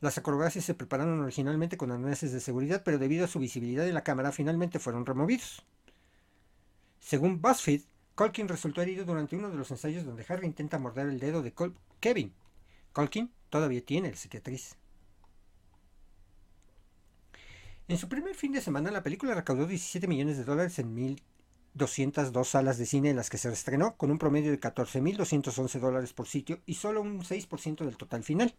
Las 0.00 0.18
acrobacias 0.18 0.64
se 0.64 0.74
prepararon 0.74 1.20
originalmente 1.20 1.76
con 1.76 1.90
arneses 1.90 2.32
de 2.32 2.40
seguridad, 2.40 2.82
pero 2.84 2.98
debido 2.98 3.24
a 3.24 3.28
su 3.28 3.38
visibilidad 3.38 3.86
en 3.86 3.94
la 3.94 4.04
cámara 4.04 4.32
finalmente 4.32 4.78
fueron 4.78 5.06
removidos. 5.06 5.64
Según 7.00 7.40
BuzzFeed, 7.40 7.82
Colkin 8.16 8.48
resultó 8.48 8.82
herido 8.82 9.04
durante 9.04 9.36
uno 9.36 9.50
de 9.50 9.56
los 9.56 9.70
ensayos 9.70 10.04
donde 10.04 10.24
Harry 10.28 10.46
intenta 10.46 10.78
morder 10.78 11.06
el 11.06 11.20
dedo 11.20 11.42
de 11.42 11.54
Kevin. 12.00 12.32
Colkin 12.92 13.30
todavía 13.48 13.84
tiene 13.84 14.08
el 14.08 14.16
cicatriz. 14.16 14.76
En 17.88 17.98
su 17.98 18.08
primer 18.08 18.34
fin 18.34 18.50
de 18.50 18.60
semana, 18.60 18.90
la 18.90 19.04
película 19.04 19.32
recaudó 19.34 19.64
17 19.64 20.08
millones 20.08 20.36
de 20.36 20.44
dólares 20.44 20.76
en 20.80 20.96
1.202 20.96 22.44
salas 22.44 22.78
de 22.78 22.86
cine 22.86 23.10
en 23.10 23.16
las 23.16 23.30
que 23.30 23.38
se 23.38 23.48
estrenó, 23.48 23.96
con 23.96 24.10
un 24.10 24.18
promedio 24.18 24.50
de 24.50 24.58
14.211 24.58 25.78
dólares 25.78 26.12
por 26.12 26.26
sitio 26.26 26.60
y 26.66 26.74
solo 26.74 27.00
un 27.00 27.22
6% 27.22 27.84
del 27.84 27.96
total 27.96 28.24
final. 28.24 28.56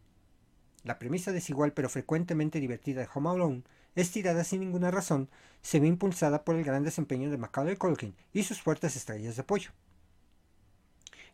la 0.85 0.99
premisa 0.99 1.33
desigual 1.33 1.73
pero 1.73 1.89
frecuentemente 1.89 2.61
divertida 2.61 3.01
de 3.01 3.09
Home 3.15 3.31
Alone 3.31 3.63
es 3.95 4.11
tirada 4.11 4.45
sin 4.45 4.61
ninguna 4.61 4.91
razón, 4.91 5.31
se 5.63 5.81
ve 5.81 5.87
impulsada 5.87 6.45
por 6.45 6.57
el 6.57 6.65
gran 6.65 6.85
desempeño 6.85 7.31
de 7.31 7.39
Macaulay 7.39 7.77
Culkin 7.77 8.15
y 8.35 8.43
sus 8.43 8.61
fuertes 8.61 8.97
estrellas 8.97 9.37
de 9.37 9.43
apoyo. 9.43 9.71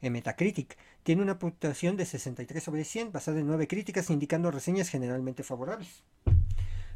En 0.00 0.12
Metacritic 0.12 0.76
tiene 1.03 1.23
una 1.23 1.38
puntuación 1.38 1.97
de 1.97 2.07
63 2.07 2.62
sobre 2.62 2.85
100 2.85 3.11
basada 3.11 3.41
en 3.41 3.47
9 3.49 3.67
críticas 3.67 4.11
indicando 4.11 4.50
reseñas 4.53 4.88
generalmente 4.88 5.43
favorables. 5.43 6.05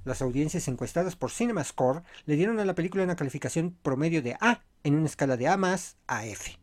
Las 0.04 0.22
audiencias 0.22 0.66
encuestadas 0.68 1.14
por 1.14 1.30
CinemaScore 1.30 2.02
le 2.24 2.36
dieron 2.36 2.58
a 2.58 2.64
la 2.64 2.74
película 2.74 3.04
una 3.04 3.16
calificación 3.16 3.76
promedio 3.82 4.22
de 4.22 4.36
A 4.40 4.62
en 4.82 4.94
una 4.94 5.06
escala 5.06 5.36
de 5.36 5.48
A 5.48 5.56
más 5.56 5.96
a 6.06 6.24
F. 6.26 6.58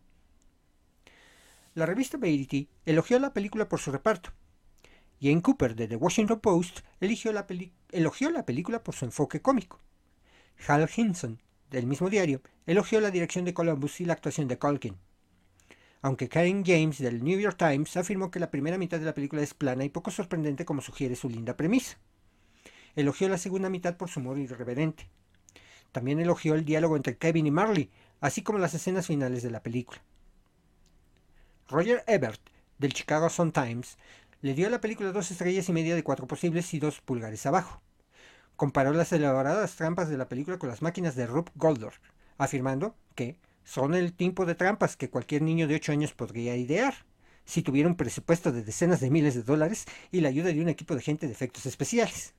La 1.76 1.86
revista 1.86 2.18
Variety 2.18 2.70
elogió 2.86 3.20
la 3.20 3.34
película 3.34 3.70
por 3.70 3.80
su 3.80 3.92
reparto. 3.92 4.32
Jane 5.22 5.44
Cooper 5.44 5.76
de 5.76 5.88
The 5.88 5.96
Washington 5.96 6.40
Post 6.40 6.80
elogió 7.00 7.32
la 8.32 8.46
película 8.46 8.84
por 8.84 8.96
su 8.96 9.06
enfoque 9.06 9.42
cómico. 9.42 9.80
Hal 10.68 10.90
Hinson, 10.96 11.40
del 11.70 11.86
mismo 11.86 12.10
diario, 12.10 12.42
elogió 12.66 13.00
la 13.00 13.12
dirección 13.12 13.46
de 13.46 13.54
Columbus 13.54 14.02
y 14.02 14.06
la 14.06 14.14
actuación 14.14 14.48
de 14.48 14.58
Culkin. 14.58 14.98
Aunque 16.02 16.30
Karen 16.30 16.64
James 16.66 16.98
del 16.98 17.24
New 17.24 17.40
York 17.40 17.58
Times 17.58 17.96
afirmó 17.98 18.32
que 18.32 18.40
la 18.40 18.50
primera 18.50 18.80
mitad 18.80 19.00
de 19.00 19.06
la 19.06 19.14
película 19.14 19.44
es 19.44 19.54
plana 19.54 19.84
y 19.84 19.90
poco 19.90 20.10
sorprendente 20.10 20.66
como 20.66 20.82
sugiere 20.82 21.16
su 21.16 21.30
linda 21.30 21.56
premisa. 21.56 22.00
Elogió 22.98 23.30
la 23.30 23.38
segunda 23.38 23.70
mitad 23.70 23.96
por 23.96 24.10
su 24.10 24.20
humor 24.20 24.40
irreverente. 24.40 25.08
También 25.92 26.20
elogió 26.20 26.56
el 26.56 26.66
diálogo 26.66 26.96
entre 26.96 27.16
Kevin 27.16 27.46
y 27.46 27.52
Marley, 27.52 27.92
así 28.22 28.42
como 28.42 28.58
las 28.58 28.74
escenas 28.74 29.06
finales 29.06 29.44
de 29.44 29.52
la 29.52 29.62
película. 29.62 30.02
Roger 31.68 32.04
Ebert, 32.08 32.42
del 32.80 32.94
Chicago 32.94 33.30
Sun-Times, 33.30 34.00
le 34.42 34.56
dio 34.56 34.66
a 34.66 34.72
la 34.72 34.82
película 34.82 35.12
dos 35.12 35.30
estrellas 35.30 35.70
y 35.70 35.74
media 35.74 35.94
de 35.94 36.04
cuatro 36.04 36.26
posibles 36.26 36.74
y 36.74 36.80
dos 36.80 37.00
pulgares 37.00 37.46
abajo. 37.46 37.84
Comparó 38.56 38.92
las 38.94 39.14
elaboradas 39.14 39.76
trampas 39.76 40.10
de 40.10 40.18
la 40.18 40.28
película 40.28 40.58
con 40.58 40.70
las 40.70 40.82
máquinas 40.82 41.16
de 41.16 41.28
Rube 41.28 41.52
Goldberg, 41.54 42.02
afirmando 42.40 42.96
que 43.14 43.38
son 43.64 43.94
el 43.94 44.14
tipo 44.14 44.48
de 44.48 44.56
trampas 44.56 44.98
que 44.98 45.12
cualquier 45.12 45.44
niño 45.44 45.68
de 45.68 45.76
8 45.76 45.92
años 45.92 46.14
podría 46.14 46.56
idear, 46.56 47.06
si 47.46 47.62
tuviera 47.62 47.90
un 47.90 47.96
presupuesto 47.96 48.52
de 48.52 48.64
decenas 48.64 49.02
de 49.02 49.12
miles 49.12 49.36
de 49.36 49.44
dólares 49.44 49.86
y 50.12 50.22
la 50.22 50.30
ayuda 50.30 50.52
de 50.52 50.62
un 50.62 50.70
equipo 50.70 50.96
de 50.96 51.04
gente 51.04 51.28
de 51.28 51.34
efectos 51.34 51.68
especiales. 51.68 52.34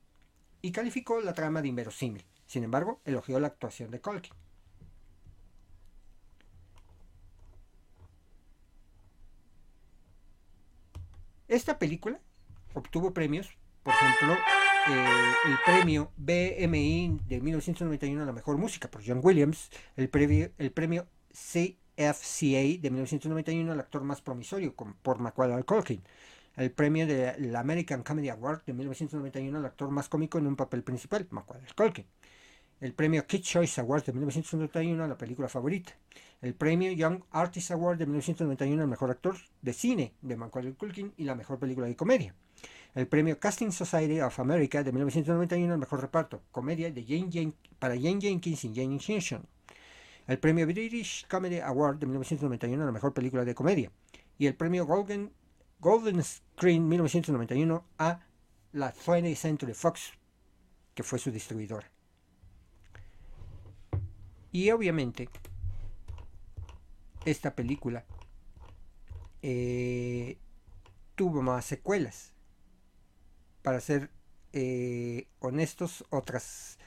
Y 0.61 0.73
calificó 0.73 1.21
la 1.21 1.35
trama 1.35 1.63
de 1.63 1.69
inverosímil. 1.69 2.25
Sin 2.47 2.65
embargo, 2.65 3.01
elogió 3.05 3.39
la 3.39 3.49
actuación 3.49 3.91
de 3.91 4.01
Colkin. 4.01 4.35
Esta 11.47 11.79
película 11.79 12.21
obtuvo 12.75 13.15
premios, 13.15 13.49
por 13.83 13.95
ejemplo, 13.95 14.35
eh, 14.89 15.33
el 15.47 15.57
premio 15.65 16.13
BMI 16.17 17.21
de 17.27 17.41
1991 17.41 18.23
a 18.23 18.27
la 18.27 18.33
mejor 18.33 18.59
música 18.59 18.91
por 18.91 19.03
John 19.05 19.21
Williams, 19.23 19.71
el, 19.97 20.09
premio, 20.09 20.51
el 20.59 20.73
premio 20.73 21.07
CFCA 21.33 22.81
de 22.81 22.91
1991 22.91 23.73
al 23.73 23.81
actor 23.81 24.03
más 24.05 24.21
promisorio 24.21 24.75
por 24.75 25.19
Macaulay 25.19 25.63
Culkin, 25.63 26.03
el 26.59 26.73
premio 26.73 27.07
de 27.07 27.37
la 27.39 27.61
American 27.61 28.03
Comedy 28.03 28.29
Award 28.31 28.65
de 28.67 28.73
1991 28.73 29.59
al 29.59 29.65
actor 29.65 29.91
más 29.91 30.09
cómico 30.09 30.39
en 30.39 30.47
un 30.49 30.57
papel 30.57 30.83
principal, 30.83 31.27
Macaulay 31.31 31.65
Culkin, 31.77 32.05
el 32.81 32.95
premio 32.95 33.25
Kid 33.27 33.43
Choice 33.43 33.81
Award 33.81 34.05
de 34.07 34.13
1991 34.13 35.05
a 35.05 35.07
la 35.07 35.17
película 35.17 35.49
favorita, 35.49 35.97
el 36.43 36.55
premio 36.55 36.91
Young 36.91 37.23
Artist 37.31 37.71
Award 37.71 37.99
de 37.99 38.07
1991 38.07 38.83
al 38.83 38.89
mejor 38.89 39.11
actor 39.11 39.37
de 39.63 39.73
cine 39.73 40.15
de 40.21 40.37
Macaulay 40.37 40.73
Culkin 40.73 41.13
y 41.17 41.25
la 41.25 41.37
mejor 41.37 41.61
película 41.61 41.87
de 41.87 41.95
comedia. 41.95 42.35
El 42.95 43.07
premio 43.07 43.39
Casting 43.39 43.71
Society 43.71 44.21
of 44.21 44.41
America 44.41 44.83
de 44.83 44.91
1991 44.91 45.73
al 45.73 45.79
mejor 45.79 46.01
reparto, 46.01 46.43
comedia 46.51 46.91
de 46.91 47.05
Jane 47.05 47.53
para 47.79 47.95
Jane 47.95 48.21
Jenkins 48.21 48.65
y 48.65 48.75
Jane 48.75 48.99
Hinson. 49.07 49.47
El 50.27 50.39
premio 50.41 50.67
British 50.67 51.25
Comedy 51.29 51.61
Award 51.61 51.99
de 51.99 52.07
1991 52.07 52.83
a 52.83 52.87
la 52.87 52.93
mejor 52.93 53.15
película 53.15 53.45
de 53.45 53.55
comedia. 53.55 53.93
Y 54.39 54.47
el 54.47 54.55
premio 54.55 54.87
Golden, 54.87 55.33
Golden 55.81 56.25
Screen 56.25 56.89
1991 56.89 57.85
a 57.99 58.21
la 58.73 58.93
20th 58.93 59.37
Century 59.37 59.75
Fox, 59.75 60.13
que 60.95 61.05
fue 61.05 61.21
su 61.21 61.31
distribuidora. 61.31 61.89
Y 64.51 64.71
obviamente, 64.71 65.29
esta 67.25 67.55
película 67.55 68.05
eh, 69.43 70.39
tuvo 71.15 71.43
más 71.43 71.65
secuelas. 71.65 72.33
Para 73.63 73.81
ser 73.81 74.11
eh, 74.53 75.29
honestos, 75.39 76.05
otras 76.11 76.79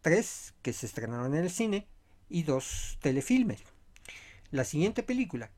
tres 0.00 0.54
que 0.62 0.72
se 0.72 0.86
estrenaron 0.86 1.34
en 1.34 1.44
el 1.44 1.50
cine 1.50 1.86
y 2.30 2.44
dos 2.44 2.98
telefilmes. 3.02 3.62
La 4.50 4.64
siguiente 4.64 5.02
película 5.02 5.50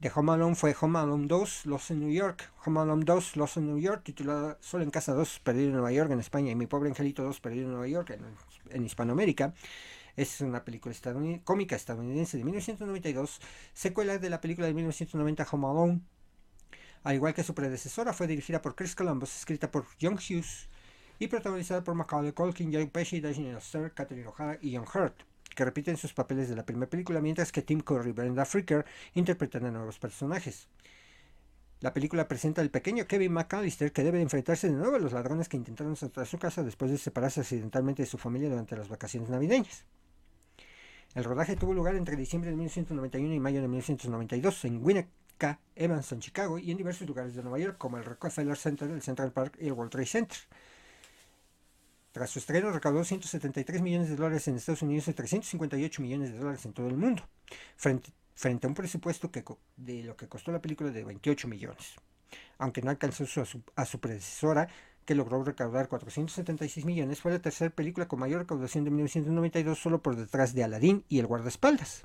de 0.00 0.12
Home 0.14 0.32
Alone 0.32 0.54
fue 0.54 0.76
Home 0.80 0.98
Alone 0.98 1.26
2, 1.26 1.66
Los 1.66 1.90
en 1.90 2.00
New 2.00 2.12
York. 2.12 2.52
Home 2.64 2.80
Alone 2.80 3.04
2, 3.04 3.36
Los 3.36 3.56
en 3.56 3.66
New 3.66 3.78
York, 3.78 4.02
titulada 4.04 4.56
Solo 4.60 4.84
en 4.84 4.90
Casa 4.90 5.12
2, 5.12 5.40
Perdido 5.40 5.66
en 5.66 5.72
Nueva 5.72 5.90
York 5.90 6.10
en 6.12 6.20
España 6.20 6.52
y 6.52 6.54
Mi 6.54 6.66
Pobre 6.66 6.88
Angelito 6.88 7.24
2, 7.24 7.40
Perdido 7.40 7.64
en 7.64 7.72
Nueva 7.72 7.88
York 7.88 8.16
en 8.70 8.86
Hispanoamérica. 8.86 9.54
Es 10.16 10.40
una 10.40 10.64
película 10.64 10.94
cómica 11.44 11.74
estadounidense 11.74 12.36
de 12.36 12.44
1992, 12.44 13.40
secuela 13.72 14.18
de 14.18 14.30
la 14.30 14.40
película 14.40 14.68
de 14.68 14.74
1990 14.74 15.46
Home 15.50 15.66
Alone. 15.66 16.00
Al 17.02 17.14
igual 17.16 17.34
que 17.34 17.42
su 17.42 17.54
predecesora, 17.54 18.12
fue 18.12 18.26
dirigida 18.26 18.62
por 18.62 18.76
Chris 18.76 18.94
Columbus, 18.94 19.36
escrita 19.36 19.70
por 19.70 19.84
John 20.00 20.14
Hughes 20.14 20.68
y 21.18 21.26
protagonizada 21.26 21.82
por 21.82 21.94
Macaulay 21.94 22.32
Culkin, 22.32 22.72
Joe 22.72 22.86
Pesci, 22.86 23.20
Daniel 23.20 23.56
Oster, 23.56 23.92
Catherine 23.92 24.28
O'Hara 24.28 24.58
y 24.60 24.76
John 24.76 24.86
Hurt, 24.92 25.24
que 25.54 25.64
repiten 25.64 25.96
sus 25.96 26.14
papeles 26.14 26.48
de 26.48 26.56
la 26.56 26.64
primera 26.64 26.88
película, 26.88 27.20
mientras 27.20 27.52
que 27.52 27.62
Tim 27.62 27.80
Curry 27.80 28.10
y 28.10 28.12
Brenda 28.12 28.44
Fricker 28.44 28.84
interpretan 29.14 29.66
a 29.66 29.70
nuevos 29.70 29.98
personajes. 29.98 30.68
La 31.80 31.94
película 31.94 32.26
presenta 32.26 32.60
al 32.60 32.70
pequeño 32.70 33.06
Kevin 33.06 33.32
McAllister 33.32 33.92
que 33.92 34.02
debe 34.02 34.20
enfrentarse 34.20 34.68
de 34.68 34.74
nuevo 34.74 34.96
a 34.96 34.98
los 34.98 35.12
ladrones 35.12 35.48
que 35.48 35.56
intentaron 35.56 35.94
saltar 35.94 36.26
su 36.26 36.36
casa 36.36 36.64
después 36.64 36.90
de 36.90 36.98
separarse 36.98 37.40
accidentalmente 37.40 38.02
de 38.02 38.06
su 38.06 38.18
familia 38.18 38.48
durante 38.48 38.76
las 38.76 38.88
vacaciones 38.88 39.28
navideñas. 39.28 39.84
El 41.14 41.22
rodaje 41.22 41.54
tuvo 41.54 41.74
lugar 41.74 41.94
entre 41.94 42.16
diciembre 42.16 42.50
de 42.50 42.56
1991 42.56 43.32
y 43.32 43.40
mayo 43.40 43.60
de 43.60 43.68
1992 43.68 44.64
en 44.64 44.84
Winnetka, 44.84 45.60
Evanston, 45.76 46.18
Chicago 46.18 46.58
y 46.58 46.72
en 46.72 46.76
diversos 46.78 47.06
lugares 47.06 47.36
de 47.36 47.42
Nueva 47.42 47.60
York 47.60 47.78
como 47.78 47.96
el 47.96 48.04
Rockefeller 48.04 48.56
Center, 48.56 48.90
el 48.90 49.02
Central 49.02 49.30
Park 49.30 49.56
y 49.60 49.68
el 49.68 49.72
World 49.72 49.92
Trade 49.92 50.06
Center. 50.06 50.38
Su 52.26 52.38
estreno 52.38 52.70
recaudó 52.70 53.04
173 53.04 53.80
millones 53.80 54.08
de 54.08 54.16
dólares 54.16 54.48
en 54.48 54.56
Estados 54.56 54.82
Unidos 54.82 55.08
y 55.08 55.12
358 55.12 56.02
millones 56.02 56.32
de 56.32 56.38
dólares 56.38 56.64
en 56.64 56.72
todo 56.72 56.88
el 56.88 56.96
mundo, 56.96 57.22
frente, 57.76 58.12
a 58.66 58.68
un 58.68 58.74
presupuesto 58.74 59.30
de 59.76 60.02
lo 60.02 60.16
que 60.16 60.28
costó 60.28 60.52
la 60.52 60.60
película 60.60 60.90
de 60.90 61.04
28 61.04 61.48
millones. 61.48 61.94
Aunque 62.58 62.82
no 62.82 62.90
alcanzó 62.90 63.24
a 63.76 63.84
su 63.86 64.00
predecesora, 64.00 64.68
que 65.04 65.14
logró 65.14 65.42
recaudar 65.42 65.88
476 65.88 66.84
millones, 66.84 67.20
fue 67.20 67.32
la 67.32 67.38
tercera 67.38 67.70
película 67.70 68.08
con 68.08 68.20
mayor 68.20 68.40
recaudación 68.40 68.84
de 68.84 68.90
1992 68.90 69.78
solo 69.78 70.02
por 70.02 70.16
detrás 70.16 70.52
de 70.52 70.64
Aladdin 70.64 71.04
y 71.08 71.18
El 71.18 71.26
guardaespaldas. 71.26 72.04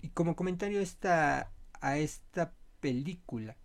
Y 0.00 0.08
como 0.14 0.34
comentario 0.34 0.80
a 1.80 1.98
esta 1.98 2.52
película, 2.80 3.56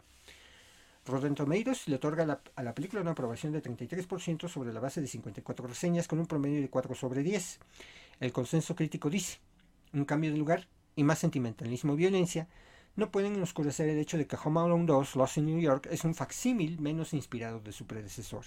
Rotten 1.11 1.35
Tomatoes 1.35 1.89
le 1.89 1.97
otorga 1.97 2.41
a 2.55 2.63
la 2.63 2.75
película 2.75 3.03
una 3.03 3.11
aprobación 3.13 3.53
de 3.53 3.63
33% 3.63 4.49
sobre 4.49 4.73
la 4.73 4.81
base 4.81 5.01
de 5.01 5.07
54 5.07 5.67
reseñas 5.67 6.09
con 6.09 6.19
un 6.19 6.27
promedio 6.27 6.61
de 6.61 6.71
4 6.71 6.95
sobre 6.95 7.23
10. 7.23 7.59
El 8.21 8.33
consenso 8.33 8.75
crítico 8.75 9.11
dice, 9.11 9.39
un 9.93 10.05
cambio 10.05 10.31
de 10.31 10.39
lugar 10.39 10.69
y 10.97 11.05
más 11.05 11.19
sentimentalismo 11.19 11.95
y 11.95 11.97
violencia 11.97 12.49
no 12.97 13.11
pueden 13.11 13.41
oscurecer 13.43 13.89
el 13.89 13.99
hecho 13.99 14.19
de 14.19 14.27
que 14.27 14.37
Home 14.43 14.61
Alone 14.61 14.87
2, 14.87 15.17
Lost 15.17 15.39
in 15.39 15.47
New 15.47 15.61
York, 15.61 15.89
es 15.91 16.05
un 16.05 16.15
facsímil 16.15 16.81
menos 16.81 17.13
inspirado 17.13 17.61
de 17.61 17.73
su 17.73 17.87
predecesor. 17.87 18.47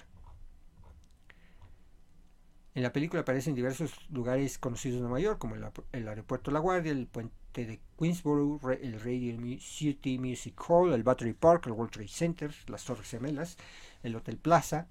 En 2.74 2.82
la 2.82 2.92
película 2.92 3.22
aparecen 3.22 3.54
diversos 3.54 3.92
lugares 4.10 4.58
conocidos 4.58 4.96
de 4.96 5.02
Nueva 5.02 5.20
York, 5.20 5.38
como 5.38 5.54
el, 5.54 6.08
aeropuerto 6.08 6.50
La 6.50 6.58
Guardia, 6.58 6.92
el 6.92 7.06
puente 7.06 7.34
de 7.54 7.80
Queensboro, 7.96 8.60
el 8.72 9.00
Radio 9.00 9.38
City 9.60 10.18
Music 10.18 10.60
Hall, 10.68 10.92
el 10.92 11.04
Battery 11.04 11.34
Park, 11.34 11.66
el 11.66 11.72
World 11.72 11.92
Trade 11.92 12.08
Center, 12.08 12.54
las 12.66 12.84
Torres 12.84 13.08
Gemelas, 13.08 13.56
el 14.02 14.16
Hotel 14.16 14.36
Plaza. 14.36 14.88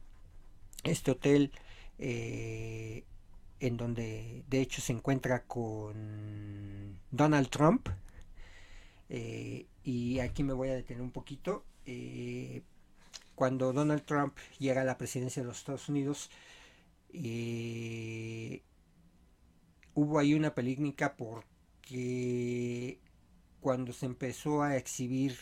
Este 0.84 1.12
hotel 1.12 1.52
eh, 1.98 3.06
en 3.60 3.78
donde 3.78 4.44
de 4.50 4.62
hecho 4.62 4.82
se 4.82 4.92
encuentra 4.92 5.44
con 5.44 7.00
Donald 7.12 7.50
Trump, 7.50 7.88
eh, 9.10 9.68
y 9.84 10.20
aquí 10.20 10.44
me 10.44 10.54
voy 10.54 10.70
a 10.70 10.76
detener 10.76 11.02
un 11.02 11.12
poquito. 11.12 11.64
Eh, 11.86 12.62
cuando 13.36 13.74
Donald 13.74 14.04
Trump 14.04 14.38
llega 14.60 14.82
a 14.82 14.86
la 14.86 14.98
presidencia 14.98 15.42
de 15.42 15.48
los 15.48 15.60
Estados 15.60 15.88
Unidos, 15.90 16.30
hubo 19.94 20.20
ahí 20.20 20.34
una 20.34 20.54
polémica 20.54 21.16
porque 21.84 23.00
cuando 23.60 23.94
se 23.94 24.06
empezó 24.06 24.64
a 24.64 24.78
exhibir 24.78 25.38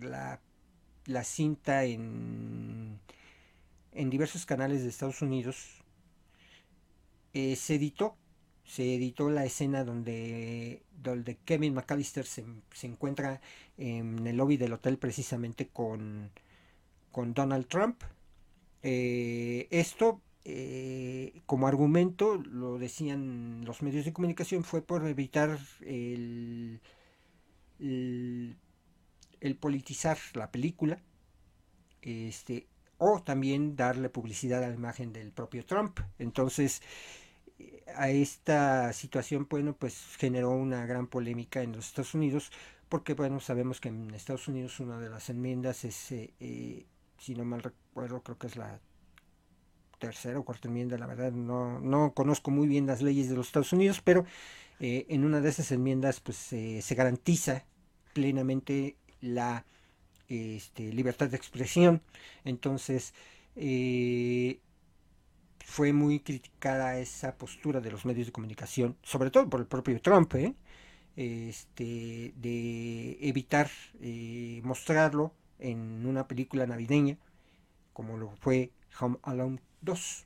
la, 0.00 0.40
cinta 1.24 1.84
en, 1.84 2.98
en, 3.92 4.10
diversos 4.10 4.46
canales 4.46 4.82
de 4.82 4.88
Estados 4.88 5.22
Unidos, 5.22 5.82
eh, 7.34 7.56
se 7.56 7.76
editó, 7.76 8.16
se 8.64 8.94
editó 8.96 9.30
la 9.30 9.44
escena 9.44 9.84
donde, 9.84 10.82
donde 11.02 11.36
Kevin 11.36 11.74
McAllister 11.74 12.26
se, 12.26 12.44
encuentra 12.82 13.40
en 13.78 14.26
el 14.26 14.36
lobby 14.36 14.56
del 14.56 14.72
hotel 14.72 14.98
precisamente 14.98 15.68
con, 15.68 16.30
con 17.12 17.32
Donald 17.32 17.66
Trump. 17.68 18.02
Eh, 18.82 19.68
esto 19.70 20.20
eh, 20.48 21.42
como 21.44 21.66
argumento, 21.66 22.36
lo 22.36 22.78
decían 22.78 23.64
los 23.64 23.82
medios 23.82 24.04
de 24.04 24.12
comunicación, 24.12 24.62
fue 24.62 24.80
por 24.80 25.04
evitar 25.04 25.58
el, 25.84 26.80
el, 27.80 29.56
politizar 29.58 30.18
la 30.34 30.52
película, 30.52 31.00
este, 32.00 32.68
o 32.96 33.20
también 33.24 33.74
darle 33.74 34.08
publicidad 34.08 34.62
a 34.62 34.68
la 34.68 34.74
imagen 34.74 35.12
del 35.12 35.32
propio 35.32 35.66
Trump. 35.66 35.98
Entonces, 36.20 36.80
a 37.96 38.10
esta 38.10 38.92
situación, 38.92 39.48
bueno, 39.50 39.74
pues 39.74 40.14
generó 40.16 40.52
una 40.52 40.86
gran 40.86 41.08
polémica 41.08 41.62
en 41.62 41.72
los 41.72 41.88
Estados 41.88 42.14
Unidos, 42.14 42.52
porque, 42.88 43.14
bueno, 43.14 43.40
sabemos 43.40 43.80
que 43.80 43.88
en 43.88 44.14
Estados 44.14 44.46
Unidos 44.46 44.78
una 44.78 45.00
de 45.00 45.10
las 45.10 45.28
enmiendas 45.28 45.84
es, 45.84 46.12
eh, 46.12 46.32
eh, 46.38 46.86
si 47.18 47.34
no 47.34 47.44
mal 47.44 47.64
recuerdo, 47.64 48.22
creo 48.22 48.38
que 48.38 48.46
es 48.46 48.54
la 48.54 48.80
tercera 49.98 50.38
o 50.38 50.44
cuarta 50.44 50.68
enmienda, 50.68 50.98
la 50.98 51.06
verdad 51.06 51.32
no, 51.32 51.80
no 51.80 52.12
conozco 52.12 52.50
muy 52.50 52.68
bien 52.68 52.86
las 52.86 53.02
leyes 53.02 53.28
de 53.28 53.36
los 53.36 53.46
Estados 53.46 53.72
Unidos, 53.72 54.00
pero 54.02 54.24
eh, 54.80 55.06
en 55.08 55.24
una 55.24 55.40
de 55.40 55.48
esas 55.48 55.72
enmiendas 55.72 56.20
pues 56.20 56.36
se 56.36 56.94
garantiza 56.94 57.64
plenamente 58.12 58.96
la 59.20 59.64
este, 60.28 60.92
libertad 60.92 61.28
de 61.28 61.36
expresión. 61.36 62.02
Entonces 62.44 63.14
eh, 63.56 64.60
fue 65.64 65.92
muy 65.92 66.20
criticada 66.20 66.98
esa 66.98 67.36
postura 67.36 67.80
de 67.80 67.90
los 67.90 68.04
medios 68.04 68.26
de 68.26 68.32
comunicación, 68.32 68.96
sobre 69.02 69.30
todo 69.30 69.48
por 69.48 69.60
el 69.60 69.66
propio 69.66 70.00
Trump, 70.00 70.34
¿eh? 70.34 70.54
este, 71.16 72.34
de 72.36 73.18
evitar 73.20 73.70
mostrarlo 74.62 75.32
en 75.58 76.06
una 76.06 76.28
película 76.28 76.66
navideña, 76.66 77.16
como 77.92 78.18
lo 78.18 78.36
fue 78.36 78.70
Home 79.00 79.18
Alone 79.22 79.60
2. 79.82 80.24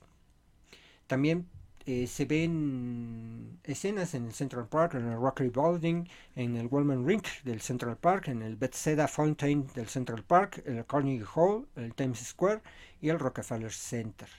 También 1.07 1.47
eh, 1.85 2.05
se 2.05 2.25
ven 2.25 3.59
escenas 3.63 4.13
en 4.13 4.27
el 4.27 4.33
Central 4.33 4.67
Park, 4.67 4.93
en 4.95 5.07
el 5.07 5.17
Rockery 5.17 5.49
Building, 5.49 6.05
en 6.35 6.55
el 6.55 6.67
Wellman 6.67 7.07
Rink 7.07 7.25
del 7.43 7.61
Central 7.61 7.97
Park, 7.97 8.27
en 8.27 8.43
el 8.43 8.55
Bethesda 8.55 9.07
Fountain 9.07 9.67
del 9.73 9.87
Central 9.87 10.23
Park, 10.23 10.61
el 10.65 10.85
Carnegie 10.85 11.25
Hall, 11.35 11.67
el 11.75 11.95
Times 11.95 12.19
Square 12.19 12.61
y 13.01 13.09
el 13.09 13.17
Rockefeller 13.17 13.71
Center. 13.71 14.29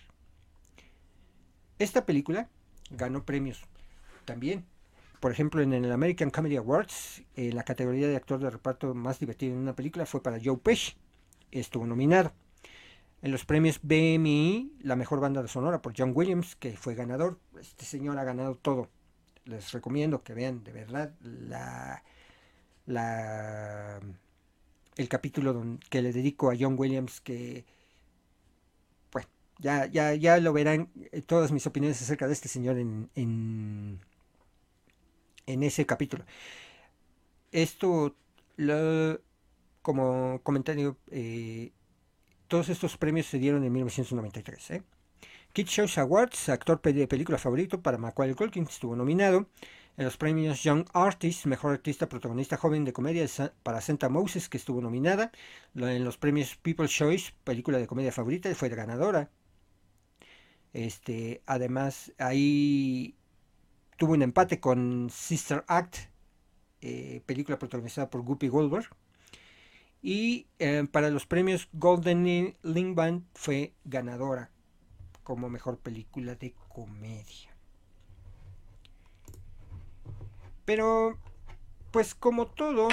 Esta 1.79 2.07
película 2.07 2.49
ganó 2.91 3.25
premios 3.25 3.65
también. 4.25 4.65
Por 5.19 5.33
ejemplo, 5.33 5.63
en 5.63 5.73
el 5.73 5.91
American 5.91 6.31
Comedy 6.31 6.57
Awards, 6.57 7.23
eh, 7.35 7.53
la 7.53 7.65
categoría 7.65 8.09
de 8.09 8.17
actor 8.17 8.41
de 8.41 8.51
reparto 8.51 8.95
más 8.95 9.19
divertido 9.19 9.55
en 9.55 9.61
una 9.61 9.75
película 9.75 10.07
fue 10.07 10.23
para 10.23 10.39
Joe 10.43 10.59
Pesci. 10.59 10.95
Estuvo 11.51 11.87
nominado. 11.87 12.33
En 13.23 13.31
los 13.31 13.45
premios 13.45 13.81
BMI, 13.83 14.73
la 14.81 14.97
mejor 14.97 15.21
banda 15.21 15.43
de 15.43 15.49
sonora 15.49 15.81
por 15.81 15.95
John 15.97 16.13
Williams, 16.15 16.57
que 16.57 16.77
fue 16.77 16.97
ganador. 16.97 17.39
Este 17.61 17.85
señor 17.85 18.19
ha 18.19 18.25
ganado 18.25 18.57
todo. 18.57 18.91
Les 19.45 19.73
recomiendo 19.73 20.23
que 20.25 20.35
vean 20.35 20.65
de 20.65 20.73
verdad 20.73 21.15
la, 21.21 22.03
la 22.87 24.01
el 24.97 25.09
capítulo 25.09 25.79
que 25.89 26.03
le 26.03 26.13
dedico 26.13 26.51
a 26.51 26.57
John 26.59 26.75
Williams, 26.77 27.21
que 27.21 27.65
bueno, 29.13 29.29
ya, 29.59 29.87
ya, 29.87 30.15
ya 30.15 30.39
lo 30.39 30.53
verán 30.53 30.91
eh, 31.13 31.23
todas 31.23 31.53
mis 31.53 31.67
opiniones 31.67 32.03
acerca 32.03 32.27
de 32.27 32.33
este 32.33 32.49
señor 32.49 32.79
en, 32.79 33.09
en, 33.15 34.01
en 35.47 35.63
ese 35.63 35.87
capítulo. 35.87 36.25
Esto, 37.53 38.17
lo, 38.57 39.21
como 39.83 40.41
comentario, 40.43 40.97
eh, 41.11 41.73
todos 42.53 42.69
estos 42.69 42.99
premios 42.99 43.25
se 43.25 43.39
dieron 43.39 43.65
en 43.65 43.73
1993. 43.73 44.73
¿eh? 44.73 44.83
Kid 45.55 45.69
Shows 45.69 45.97
Awards, 45.97 46.51
actor 46.51 46.83
de 46.83 47.09
película 47.09 47.39
favorito 47.39 47.81
para 47.81 47.97
Macaulay 47.97 48.35
Culkin, 48.35 48.65
estuvo 48.65 48.95
nominado. 48.95 49.49
En 49.97 50.05
los 50.05 50.19
premios 50.19 50.63
Young 50.63 50.85
Artist, 50.93 51.47
mejor 51.47 51.73
artista 51.73 52.11
protagonista 52.11 52.59
joven 52.59 52.85
de 52.85 52.93
comedia 52.93 53.27
para 53.63 53.81
Santa 53.81 54.11
Moses, 54.11 54.51
que 54.51 54.59
estuvo 54.59 54.83
nominada. 54.83 55.33
En 55.75 56.05
los 56.05 56.19
premios 56.19 56.57
People's 56.57 56.91
Choice, 56.91 57.33
película 57.43 57.79
de 57.79 57.87
comedia 57.87 58.13
favorita, 58.13 58.55
fue 58.55 58.69
ganadora. 58.69 59.31
Este, 60.75 61.41
además, 61.47 62.13
ahí 62.19 63.17
tuvo 63.97 64.13
un 64.13 64.21
empate 64.21 64.61
con 64.61 65.09
Sister 65.09 65.65
Act, 65.69 65.97
eh, 66.83 67.23
película 67.25 67.59
protagonizada 67.59 68.11
por 68.11 68.21
Guppy 68.21 68.49
Goldberg. 68.49 68.91
Y 70.03 70.49
eh, 70.59 70.85
para 70.91 71.11
los 71.11 71.27
premios 71.27 71.69
Golden 71.73 72.57
Link 72.63 72.97
Band 72.97 73.25
fue 73.35 73.73
ganadora 73.85 74.51
como 75.23 75.49
mejor 75.49 75.79
película 75.79 76.35
de 76.35 76.55
comedia. 76.69 77.55
Pero, 80.65 81.17
pues 81.93 82.17
como 82.17 82.47
todo... 82.47 82.89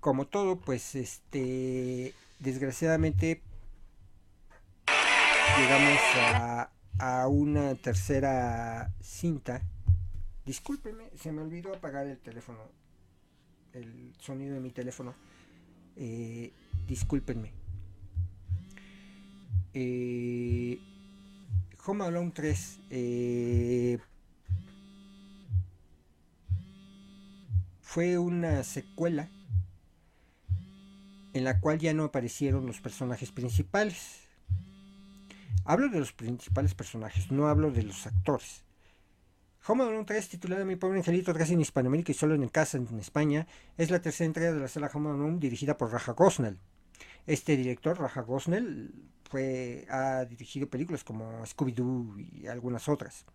Como 0.00 0.26
todo, 0.26 0.56
pues 0.56 0.94
este... 0.94 2.14
Desgraciadamente 2.38 3.42
llegamos 5.58 6.00
a, 6.16 6.70
a 6.98 7.28
una 7.28 7.74
tercera 7.74 8.92
cinta. 9.00 9.62
Discúlpeme, 10.46 11.10
se 11.18 11.32
me 11.32 11.42
olvidó 11.42 11.74
apagar 11.74 12.06
el 12.06 12.18
teléfono 12.18 12.79
el 13.74 14.12
sonido 14.18 14.54
de 14.54 14.60
mi 14.60 14.70
teléfono. 14.70 15.14
Eh, 15.96 16.52
discúlpenme. 16.86 17.52
Eh, 19.74 20.78
Home 21.86 22.04
Alone 22.04 22.32
3 22.34 22.80
eh, 22.90 23.98
fue 27.80 28.18
una 28.18 28.62
secuela 28.64 29.28
en 31.32 31.44
la 31.44 31.60
cual 31.60 31.78
ya 31.78 31.94
no 31.94 32.04
aparecieron 32.04 32.66
los 32.66 32.80
personajes 32.80 33.30
principales. 33.30 34.20
Hablo 35.64 35.88
de 35.88 36.00
los 36.00 36.12
principales 36.12 36.74
personajes, 36.74 37.30
no 37.30 37.46
hablo 37.46 37.70
de 37.70 37.84
los 37.84 38.06
actores. 38.06 38.64
Home 39.66 39.84
Alone 39.84 40.04
3, 40.04 40.28
titulada 40.28 40.64
Mi 40.64 40.76
pobre 40.76 40.98
angelito, 40.98 41.34
casi 41.34 41.52
en 41.52 41.60
Hispanoamérica 41.60 42.12
y 42.12 42.14
solo 42.14 42.34
en 42.34 42.48
casa 42.48 42.78
en 42.78 42.98
España, 42.98 43.46
es 43.76 43.90
la 43.90 44.00
tercera 44.00 44.24
entrega 44.24 44.52
de 44.52 44.60
la 44.60 44.68
sala 44.68 44.90
Home 44.92 45.10
Alone 45.10 45.38
dirigida 45.38 45.76
por 45.76 45.92
Raja 45.92 46.12
Gosnell. 46.12 46.58
Este 47.26 47.58
director, 47.58 48.00
Raja 48.00 48.22
Gosnell, 48.22 48.90
fue, 49.28 49.86
ha 49.90 50.24
dirigido 50.24 50.66
películas 50.68 51.04
como 51.04 51.44
Scooby-Doo 51.44 52.18
y 52.18 52.46
algunas 52.46 52.88
otras. 52.88 53.26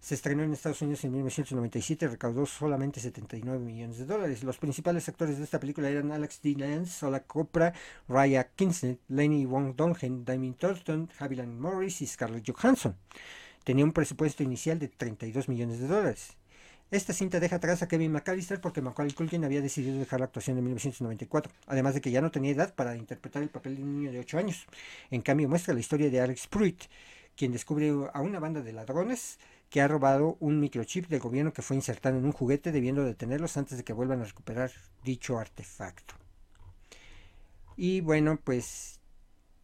Se 0.00 0.14
estrenó 0.14 0.42
en 0.42 0.54
Estados 0.54 0.80
Unidos 0.80 1.04
en 1.04 1.12
1997 1.12 2.06
y 2.06 2.08
recaudó 2.08 2.46
solamente 2.46 2.98
79 2.98 3.62
millones 3.62 3.98
de 3.98 4.06
dólares. 4.06 4.42
Los 4.42 4.56
principales 4.56 5.06
actores 5.08 5.36
de 5.36 5.44
esta 5.44 5.60
película 5.60 5.90
eran 5.90 6.12
Alex 6.12 6.40
D. 6.42 6.54
Lance, 6.56 6.90
Sola 6.92 7.24
Copra, 7.24 7.74
Raya 8.08 8.48
Kinsnet, 8.56 9.00
Lenny 9.08 9.44
Wong 9.44 9.76
Dongen, 9.76 10.24
Damien 10.24 10.54
Thornton, 10.54 11.10
Haviland 11.18 11.60
Morris 11.60 12.00
y 12.00 12.06
Scarlett 12.06 12.50
Johansson 12.50 12.96
tenía 13.64 13.84
un 13.84 13.92
presupuesto 13.92 14.42
inicial 14.42 14.78
de 14.78 14.88
32 14.88 15.48
millones 15.48 15.78
de 15.78 15.88
dólares. 15.88 16.36
Esta 16.90 17.14
cinta 17.14 17.40
deja 17.40 17.56
atrás 17.56 17.82
a 17.82 17.88
Kevin 17.88 18.12
McAllister 18.12 18.60
porque 18.60 18.82
Macaulay 18.82 19.14
Culkin 19.14 19.44
había 19.44 19.62
decidido 19.62 19.98
dejar 19.98 20.20
la 20.20 20.26
actuación 20.26 20.58
en 20.58 20.64
1994, 20.64 21.50
además 21.66 21.94
de 21.94 22.02
que 22.02 22.10
ya 22.10 22.20
no 22.20 22.30
tenía 22.30 22.50
edad 22.50 22.74
para 22.74 22.96
interpretar 22.96 23.42
el 23.42 23.48
papel 23.48 23.76
de 23.76 23.82
un 23.82 23.96
niño 23.96 24.12
de 24.12 24.18
8 24.18 24.36
años. 24.36 24.66
En 25.10 25.22
cambio, 25.22 25.48
muestra 25.48 25.72
la 25.72 25.80
historia 25.80 26.10
de 26.10 26.20
Alex 26.20 26.48
Pruitt, 26.48 26.82
quien 27.34 27.50
descubre 27.50 27.90
a 28.12 28.20
una 28.20 28.40
banda 28.40 28.60
de 28.60 28.74
ladrones 28.74 29.38
que 29.70 29.80
ha 29.80 29.88
robado 29.88 30.36
un 30.38 30.60
microchip 30.60 31.08
del 31.08 31.20
gobierno 31.20 31.54
que 31.54 31.62
fue 31.62 31.76
insertado 31.76 32.18
en 32.18 32.26
un 32.26 32.32
juguete, 32.32 32.72
debiendo 32.72 33.04
detenerlos 33.04 33.56
antes 33.56 33.78
de 33.78 33.84
que 33.84 33.94
vuelvan 33.94 34.20
a 34.20 34.24
recuperar 34.24 34.70
dicho 35.02 35.38
artefacto. 35.38 36.14
Y 37.78 38.02
bueno, 38.02 38.38
pues 38.44 39.00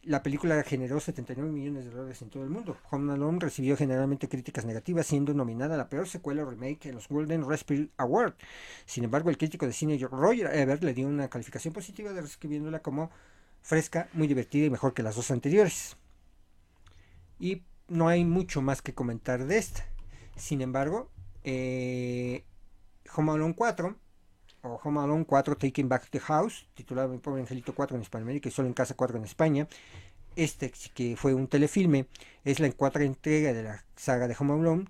la 0.03 0.23
película 0.23 0.63
generó 0.63 0.99
79 0.99 1.51
millones 1.51 1.85
de 1.85 1.91
dólares 1.91 2.21
en 2.21 2.29
todo 2.29 2.43
el 2.43 2.49
mundo. 2.49 2.77
Home 2.89 3.13
Alone 3.13 3.39
recibió 3.39 3.75
generalmente 3.75 4.29
críticas 4.29 4.65
negativas, 4.65 5.05
siendo 5.05 5.33
nominada 5.33 5.75
a 5.75 5.77
la 5.77 5.89
peor 5.89 6.07
secuela 6.07 6.43
o 6.43 6.49
remake 6.49 6.87
en 6.87 6.95
los 6.95 7.07
Golden 7.09 7.47
Raspberry 7.47 7.91
Award. 7.97 8.33
Sin 8.85 9.03
embargo, 9.03 9.29
el 9.29 9.37
crítico 9.37 9.65
de 9.65 9.73
cine 9.73 9.97
Roger 9.97 10.49
Ebert 10.53 10.83
le 10.83 10.93
dio 10.93 11.07
una 11.07 11.29
calificación 11.29 11.73
positiva, 11.73 12.13
describiéndola 12.13 12.81
como 12.81 13.11
fresca, 13.61 14.09
muy 14.13 14.27
divertida 14.27 14.65
y 14.65 14.69
mejor 14.69 14.93
que 14.93 15.03
las 15.03 15.15
dos 15.15 15.31
anteriores. 15.31 15.97
Y 17.37 17.63
no 17.89 18.07
hay 18.07 18.23
mucho 18.23 18.61
más 18.61 18.81
que 18.81 18.93
comentar 18.93 19.45
de 19.45 19.57
esta. 19.57 19.85
Sin 20.37 20.61
embargo, 20.61 21.09
eh, 21.43 22.45
Home 23.15 23.33
Alone 23.33 23.55
4 23.55 23.95
o 24.63 24.79
Home 24.83 24.99
Alone 24.99 25.25
4 25.25 25.55
Taking 25.55 25.89
Back 25.89 26.09
the 26.09 26.19
House, 26.19 26.67
titulado 26.73 27.09
Mi 27.09 27.17
pobre 27.17 27.41
angelito 27.41 27.73
4 27.73 27.95
en 27.95 28.01
Hispanoamérica 28.01 28.49
y 28.49 28.51
solo 28.51 28.67
en 28.67 28.73
casa 28.73 28.95
4 28.95 29.17
en 29.17 29.23
España. 29.23 29.67
Este 30.35 30.71
que 30.93 31.15
fue 31.15 31.33
un 31.33 31.47
telefilme 31.47 32.07
es 32.43 32.59
la 32.59 32.71
cuarta 32.71 33.03
entrega 33.03 33.53
de 33.53 33.63
la 33.63 33.83
saga 33.95 34.27
de 34.27 34.35
Home 34.39 34.53
Alone 34.53 34.85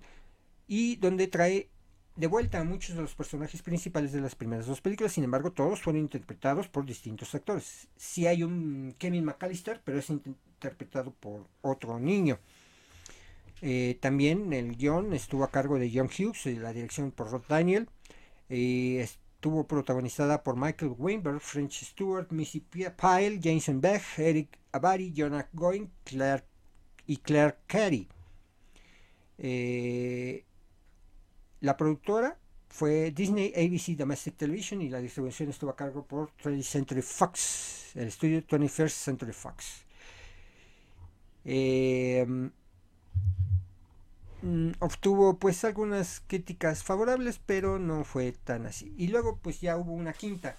y 0.66 0.96
donde 0.96 1.26
trae 1.26 1.68
de 2.16 2.26
vuelta 2.26 2.60
a 2.60 2.64
muchos 2.64 2.96
de 2.96 3.02
los 3.02 3.14
personajes 3.14 3.62
principales 3.62 4.12
de 4.12 4.20
las 4.20 4.34
primeras 4.34 4.66
dos 4.66 4.80
películas, 4.80 5.12
sin 5.12 5.24
embargo 5.24 5.52
todos 5.52 5.80
fueron 5.80 6.02
interpretados 6.02 6.68
por 6.68 6.84
distintos 6.84 7.34
actores. 7.34 7.88
Sí 7.96 8.26
hay 8.26 8.42
un 8.42 8.94
Kevin 8.98 9.24
McAllister, 9.24 9.80
pero 9.82 9.98
es 9.98 10.10
interpretado 10.10 11.12
por 11.12 11.46
otro 11.62 11.98
niño. 11.98 12.38
Eh, 13.62 13.98
también 14.00 14.52
el 14.52 14.76
guion 14.76 15.12
estuvo 15.12 15.44
a 15.44 15.50
cargo 15.50 15.78
de 15.78 15.90
John 15.92 16.08
Hughes 16.08 16.46
la 16.58 16.72
dirección 16.72 17.10
por 17.10 17.30
Rod 17.30 17.44
Daniel. 17.48 17.88
Eh, 18.48 19.08
estuvo 19.40 19.66
protagonizada 19.66 20.42
por 20.42 20.54
Michael 20.54 20.94
Weinberg, 20.98 21.40
French 21.40 21.82
Stewart, 21.82 22.30
Missy 22.30 22.60
Pyle, 22.60 23.40
Jason 23.42 23.80
Beck, 23.80 24.02
Eric 24.18 24.58
Abari, 24.70 25.14
Jonah 25.16 25.48
Going 25.54 25.86
Claire, 26.04 26.44
y 27.06 27.16
Claire 27.16 27.56
Carey. 27.66 28.06
Eh, 29.38 30.44
la 31.60 31.74
productora 31.74 32.38
fue 32.68 33.12
Disney 33.12 33.50
ABC 33.56 33.96
Domestic 33.96 34.36
Television 34.36 34.82
y 34.82 34.90
la 34.90 35.00
distribución 35.00 35.48
estuvo 35.48 35.70
a 35.70 35.76
cargo 35.76 36.04
por 36.06 36.36
20th 36.36 36.62
Century 36.62 37.00
Fox, 37.00 37.92
el 37.94 38.08
estudio 38.08 38.42
21st 38.42 38.90
Century 38.90 39.32
Fox. 39.32 39.86
Eh, 41.46 42.26
Mm, 44.42 44.70
obtuvo 44.78 45.38
pues 45.38 45.64
algunas 45.64 46.20
críticas 46.26 46.82
favorables, 46.82 47.40
pero 47.44 47.78
no 47.78 48.04
fue 48.04 48.32
tan 48.32 48.66
así. 48.66 48.94
Y 48.96 49.08
luego 49.08 49.38
pues 49.38 49.60
ya 49.60 49.76
hubo 49.76 49.92
una 49.92 50.12
quinta, 50.12 50.56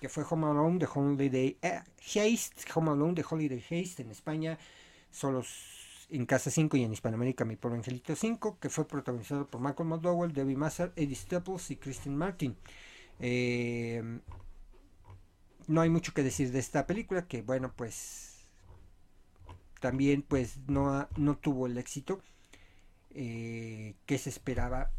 que 0.00 0.08
fue 0.08 0.24
Home 0.28 0.46
Alone 0.46 0.78
de 0.78 0.88
Holiday 0.92 1.58
eh, 1.62 1.80
Haste, 1.98 2.72
Alone 2.74 3.14
de 3.14 3.24
Holiday 3.28 3.58
Haste 3.58 4.02
en 4.02 4.10
España, 4.10 4.58
solos 5.10 6.06
en 6.08 6.24
Casa 6.24 6.50
5 6.50 6.76
y 6.76 6.84
en 6.84 6.92
Hispanoamérica 6.92 7.44
Mi 7.44 7.56
Pobre 7.56 7.78
Angelito 7.78 8.14
5, 8.14 8.58
que 8.60 8.68
fue 8.68 8.86
protagonizado 8.86 9.46
por 9.46 9.60
Michael 9.60 9.88
McDowell, 9.88 10.32
Debbie 10.32 10.56
Mazar, 10.56 10.92
Eddie 10.94 11.16
Staples 11.16 11.70
y 11.72 11.76
Christine 11.76 12.16
Martin. 12.16 12.56
Eh, 13.18 14.20
no 15.66 15.80
hay 15.80 15.90
mucho 15.90 16.14
que 16.14 16.22
decir 16.22 16.52
de 16.52 16.60
esta 16.60 16.86
película, 16.86 17.26
que 17.26 17.42
bueno 17.42 17.72
pues 17.74 18.46
también 19.80 20.22
pues 20.22 20.58
no, 20.68 21.08
no 21.16 21.36
tuvo 21.36 21.66
el 21.66 21.76
éxito 21.76 22.20
eh, 23.18 23.94
que 24.04 24.18
se 24.18 24.28
esperaba 24.28 24.90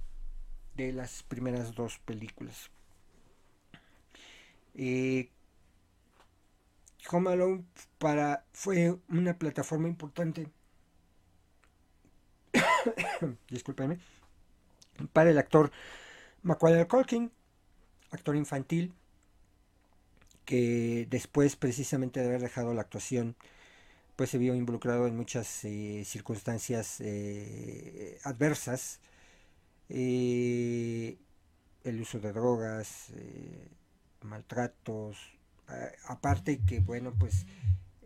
de 0.76 0.92
las 0.92 1.22
primeras 1.22 1.76
dos 1.76 2.00
películas. 2.00 2.72
Eh, 4.74 5.30
Home 7.12 7.30
Alone 7.30 7.64
para, 8.00 8.44
fue 8.54 8.98
una 9.08 9.38
plataforma 9.38 9.88
importante 9.88 10.50
discúlpenme 13.50 14.00
para 15.14 15.30
el 15.30 15.38
actor 15.38 15.72
Macaulay 16.42 16.88
Culkin 16.88 17.32
actor 18.10 18.36
infantil 18.36 18.96
que 20.44 21.06
después 21.12 21.56
precisamente 21.56 22.20
de 22.20 22.26
haber 22.26 22.42
dejado 22.42 22.74
la 22.74 22.82
actuación 22.82 23.36
pues 24.18 24.32
se 24.32 24.40
vio 24.40 24.56
involucrado 24.56 25.08
en 25.08 25.16
muchas 25.16 25.64
eh, 25.64 26.04
circunstancias 26.04 27.00
eh, 27.02 28.20
adversas, 28.24 29.00
eh, 29.90 31.18
el 31.84 32.02
uso 32.02 32.20
de 32.20 32.34
drogas, 32.34 33.14
maltratos, 34.24 35.18
aparte 36.08 36.60
que 36.66 36.80
bueno 36.80 37.14
pues 37.18 37.46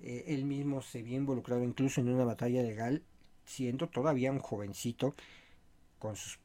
él 0.03 0.45
mismo 0.45 0.81
se 0.81 1.01
vio 1.01 1.15
involucrado 1.17 1.63
incluso 1.63 2.01
en 2.01 2.09
una 2.09 2.25
batalla 2.25 2.61
legal, 2.61 3.03
siendo 3.45 3.87
todavía 3.87 4.31
un 4.31 4.39
jovencito 4.39 5.15
con 5.97 6.17
sus, 6.17 6.37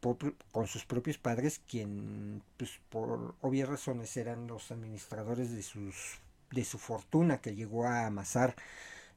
con 0.53 0.67
sus 0.69 0.85
propios 0.85 1.19
padres, 1.19 1.61
quien 1.69 2.43
pues, 2.57 2.79
por 2.89 3.35
obvias 3.41 3.69
razones 3.69 4.17
eran 4.17 4.47
los 4.47 4.71
administradores 4.71 5.51
de, 5.51 5.63
sus, 5.63 6.21
de 6.53 6.65
su 6.65 6.79
fortuna 6.79 7.41
que 7.41 7.57
llegó 7.57 7.87
a 7.87 8.07
amasar 8.07 8.55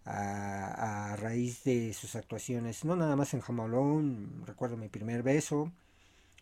a, 0.05 1.15
raíz 1.17 1.63
de 1.63 1.93
sus 1.93 2.15
actuaciones, 2.15 2.85
no 2.85 2.95
nada 2.95 3.15
más 3.15 3.33
en 3.33 3.41
Home 3.47 4.45
recuerdo 4.45 4.77
mi 4.77 4.89
primer 4.89 5.23
beso, 5.23 5.71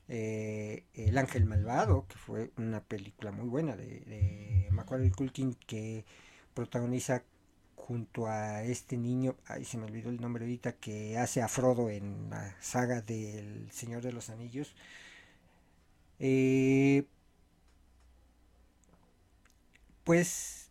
eh, 0.08 0.86
El 0.94 1.18
Ángel 1.18 1.46
Malvado, 1.46 2.06
que 2.08 2.16
fue 2.18 2.52
una 2.58 2.82
película 2.82 3.32
muy 3.32 3.48
buena 3.48 3.76
de, 3.76 4.02
de 4.02 4.70
Macaulay 4.72 5.12
Culkin 5.12 5.56
que 5.68 6.06
protagoniza 6.54 7.24
junto 7.88 8.28
a 8.28 8.64
este 8.64 8.98
niño, 8.98 9.36
ay 9.48 9.64
se 9.64 9.78
me 9.78 9.86
olvidó 9.86 10.10
el 10.10 10.20
nombre 10.20 10.44
ahorita, 10.44 10.74
que 10.74 11.18
hace 11.18 11.42
a 11.42 11.48
Frodo 11.48 11.90
en 11.90 12.30
la 12.30 12.56
saga 12.62 13.02
del 13.02 13.72
Señor 13.72 14.02
de 14.04 14.12
los 14.12 14.30
Anillos. 14.30 14.76
Eh, 16.20 17.06
pues 20.04 20.67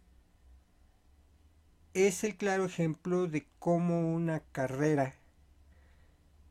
es 1.96 2.22
el 2.22 2.36
claro 2.36 2.66
ejemplo 2.66 3.26
de 3.26 3.46
cómo 3.58 4.12
una 4.14 4.40
carrera 4.52 5.16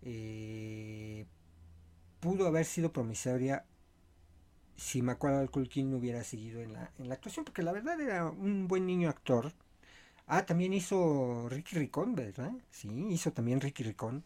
eh, 0.01 1.25
pudo 2.19 2.47
haber 2.47 2.65
sido 2.65 2.91
promisoria 2.91 3.65
si 4.77 5.01
Macaulay 5.01 5.47
Culkin 5.47 5.91
no 5.91 5.97
hubiera 5.97 6.23
seguido 6.23 6.61
en 6.61 6.73
la, 6.73 6.91
en 6.99 7.09
la 7.09 7.15
actuación, 7.15 7.45
porque 7.45 7.63
la 7.63 7.71
verdad 7.71 7.99
era 7.99 8.25
un 8.29 8.67
buen 8.67 8.85
niño 8.85 9.09
actor. 9.09 9.53
Ah, 10.27 10.45
también 10.45 10.73
hizo 10.73 11.47
Ricky 11.49 11.77
Ricón, 11.77 12.15
¿verdad? 12.15 12.51
Sí, 12.71 12.89
hizo 13.09 13.33
también 13.33 13.61
Ricky 13.61 13.83
Ricón. 13.83 14.23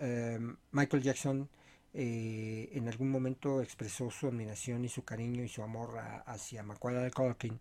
eh, 0.00 0.38
Michael 0.72 1.02
Jackson 1.02 1.48
eh, 1.92 2.70
en 2.72 2.88
algún 2.88 3.08
momento 3.10 3.62
expresó 3.62 4.10
su 4.10 4.26
admiración 4.26 4.84
y 4.84 4.88
su 4.88 5.04
cariño 5.04 5.44
y 5.44 5.48
su 5.48 5.62
amor 5.62 5.98
hacia 6.26 6.62
Macaulay 6.64 7.10
Culkin. 7.10 7.60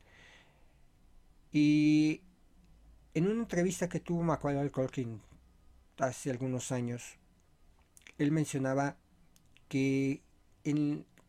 Y 1.51 2.21
en 3.13 3.27
una 3.27 3.41
entrevista 3.41 3.89
que 3.89 3.99
tuvo 3.99 4.23
Macaulay 4.23 4.69
Culkin 4.69 5.21
hace 5.99 6.31
algunos 6.31 6.71
años, 6.71 7.19
él 8.17 8.31
mencionaba 8.31 8.97
que, 9.67 10.21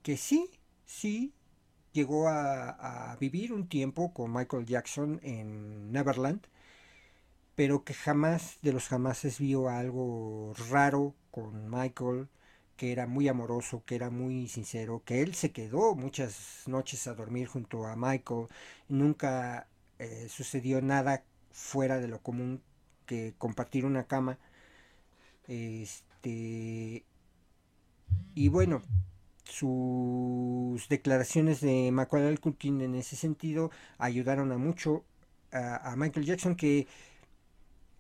que 0.03 0.17
sí, 0.17 0.51
sí, 0.87 1.35
llegó 1.93 2.29
a, 2.29 3.13
a 3.13 3.17
vivir 3.17 3.53
un 3.53 3.69
tiempo 3.69 4.13
con 4.13 4.33
Michael 4.33 4.67
Jackson 4.67 5.21
en 5.23 5.93
Neverland, 5.93 6.47
pero 7.55 7.85
que 7.85 7.95
jamás 7.95 8.59
de 8.63 8.73
los 8.73 8.89
jamases 8.89 9.39
vio 9.39 9.69
algo 9.69 10.55
raro 10.71 11.15
con 11.31 11.71
Michael, 11.71 12.29
que 12.77 12.93
era 12.93 13.07
muy 13.07 13.29
amoroso, 13.29 13.85
que 13.85 13.95
era 13.95 14.11
muy 14.11 14.49
sincero, 14.49 15.03
que 15.05 15.23
él 15.23 15.35
se 15.35 15.53
quedó 15.53 15.95
muchas 15.95 16.65
noches 16.67 17.07
a 17.07 17.15
dormir 17.15 17.47
junto 17.47 17.87
a 17.87 17.95
Michael, 17.97 18.49
nunca 18.89 19.69
eh, 19.99 20.27
sucedió 20.29 20.83
nada 20.83 21.25
fuera 21.55 22.01
de 22.01 22.09
lo 22.09 22.21
común 22.21 22.61
que 23.07 23.35
compartir 23.39 23.87
una 23.87 24.05
cama. 24.05 24.39
Este 25.47 27.05
y 28.35 28.49
bueno, 28.49 28.83
sus 29.45 30.89
declaraciones 30.89 31.61
de 31.61 31.91
Macaulay 31.93 32.37
Culkin 32.37 32.81
en 32.81 32.95
ese 32.97 33.17
sentido 33.17 33.71
ayudaron 33.99 34.51
a 34.53 34.59
mucho 34.59 35.05
a, 35.53 35.95
Michael 35.97 36.27
Jackson 36.27 36.57
que 36.57 36.89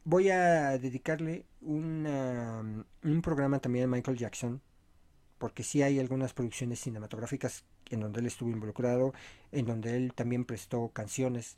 voy 0.04 0.30
a 0.30 0.76
dedicarle 0.78 1.46
un 1.62 3.20
programa 3.22 3.60
también 3.60 3.84
a 3.84 3.88
Michael 3.88 4.18
Jackson, 4.18 4.60
porque 5.38 5.62
sí 5.62 5.82
hay 5.82 6.00
algunas 6.00 6.32
producciones 6.32 6.80
cinematográficas 6.80 7.64
en 7.90 8.00
donde 8.00 8.20
él 8.20 8.26
estuvo 8.26 8.50
involucrado, 8.50 9.12
en 9.52 9.66
donde 9.66 9.96
él 9.96 10.12
también 10.14 10.44
prestó 10.44 10.88
canciones. 10.88 11.56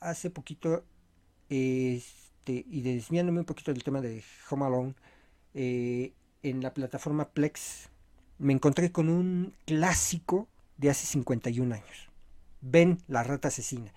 hace 0.00 0.30
poquito, 0.30 0.84
este, 1.48 2.64
y 2.68 2.82
desviándome 2.82 3.40
un 3.40 3.46
poquito 3.46 3.72
del 3.72 3.82
tema 3.82 4.00
de 4.00 4.22
Home 4.50 4.66
Alone, 4.66 4.94
eh, 5.54 6.12
en 6.42 6.62
la 6.62 6.74
plataforma 6.74 7.28
Plex 7.28 7.88
me 8.38 8.52
encontré 8.52 8.92
con 8.92 9.08
un 9.08 9.54
clásico 9.66 10.48
de 10.76 10.90
hace 10.90 11.06
51 11.06 11.74
años. 11.74 12.10
Ven 12.60 12.98
la 13.08 13.22
rata 13.24 13.48
asesina. 13.48 13.92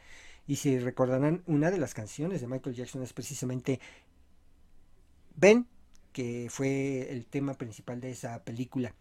Y 0.47 0.55
si 0.57 0.79
recordarán, 0.79 1.43
una 1.45 1.71
de 1.71 1.77
las 1.77 1.93
canciones 1.93 2.41
de 2.41 2.47
Michael 2.47 2.75
Jackson 2.75 3.03
es 3.03 3.13
precisamente 3.13 3.79
Ben, 5.35 5.67
que 6.11 6.47
fue 6.49 7.11
el 7.11 7.25
tema 7.25 7.53
principal 7.53 8.01
de 8.01 8.11
esa 8.11 8.43
película. 8.43 8.93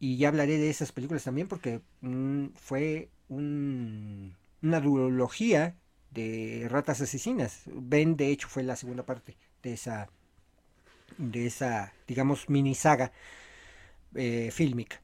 Y 0.00 0.16
ya 0.16 0.28
hablaré 0.28 0.58
de 0.58 0.70
esas 0.70 0.92
películas 0.92 1.24
también 1.24 1.48
porque 1.48 1.80
mm, 2.00 2.46
fue 2.54 3.10
una 3.28 4.80
duología 4.80 5.76
de 6.10 6.66
ratas 6.70 7.00
asesinas. 7.00 7.62
Ben, 7.66 8.16
de 8.16 8.30
hecho, 8.30 8.48
fue 8.48 8.62
la 8.62 8.76
segunda 8.76 9.04
parte 9.04 9.36
de 9.62 9.72
esa, 9.72 10.08
de 11.16 11.46
esa 11.46 11.92
digamos, 12.06 12.48
mini 12.48 12.74
saga 12.74 13.12
eh, 14.14 14.50
fílmica. 14.52 15.00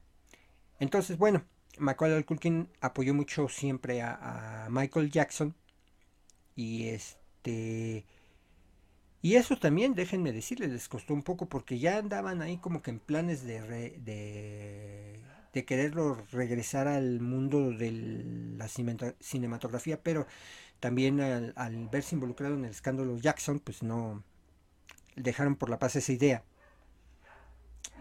Entonces, 0.79 1.17
bueno, 1.17 1.43
Macaulay 1.77 2.23
Culkin 2.23 2.69
apoyó 2.81 3.13
mucho 3.13 3.47
siempre 3.49 4.01
a, 4.01 4.67
Michael 4.69 5.11
Jackson 5.11 5.55
y 6.55 6.87
este 6.87 8.05
y 9.21 9.35
eso 9.35 9.57
también 9.57 9.93
déjenme 9.95 10.31
decirles 10.31 10.71
les 10.71 10.87
costó 10.87 11.13
un 11.13 11.23
poco 11.23 11.47
porque 11.47 11.79
ya 11.79 11.97
andaban 11.97 12.41
ahí 12.41 12.57
como 12.57 12.81
que 12.81 12.91
en 12.91 12.99
planes 12.99 13.43
de 13.43 13.61
de, 13.99 15.19
de 15.53 15.65
quererlo 15.65 16.15
regresar 16.31 16.87
al 16.87 17.19
mundo 17.19 17.71
de 17.71 17.91
la 18.57 18.67
cinematografía 18.67 20.01
pero 20.01 20.27
también 20.79 21.19
al, 21.21 21.53
al, 21.55 21.87
verse 21.89 22.15
involucrado 22.15 22.55
en 22.55 22.65
el 22.65 22.71
escándalo 22.71 23.17
Jackson 23.17 23.59
pues 23.59 23.83
no 23.83 24.23
dejaron 25.15 25.55
por 25.55 25.69
la 25.69 25.79
paz 25.79 25.95
esa 25.95 26.11
idea 26.11 26.43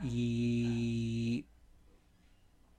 y 0.02 1.46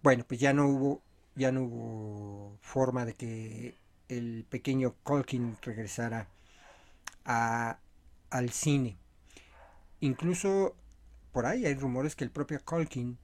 bueno, 0.04 0.24
pues 0.28 0.40
ya 0.40 0.54
no 0.54 0.68
hubo, 0.68 1.02
ya 1.36 1.52
no 1.52 1.64
hubo 1.64 2.58
forma 2.62 3.06
de 3.06 3.16
que 3.16 3.76
el 4.08 4.46
pequeño 4.48 4.96
Colkin 5.04 5.58
regresara 5.62 6.28
al 7.24 8.50
cine. 8.52 8.98
Incluso 10.00 10.76
por 11.32 11.46
ahí 11.48 11.66
hay 11.66 11.74
rumores 11.74 12.16
que 12.16 12.24
el 12.24 12.30
propio 12.30 12.64
Colkin 12.64 13.18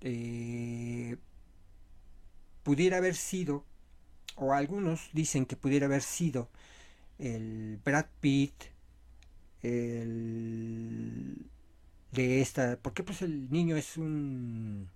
eh, 0.00 1.16
pudiera 2.64 2.96
haber 2.96 3.14
sido, 3.14 3.64
o 4.36 4.52
algunos 4.52 5.10
dicen 5.12 5.46
que 5.46 5.56
pudiera 5.56 5.86
haber 5.86 6.02
sido 6.02 6.48
el 7.18 7.78
Brad 7.84 8.06
Pitt, 8.20 8.54
el 9.62 11.46
de 12.12 12.40
esta, 12.40 12.78
porque 12.82 13.02
pues 13.02 13.22
el 13.22 13.50
niño 13.50 13.76
es 13.76 13.96
un 13.96 14.88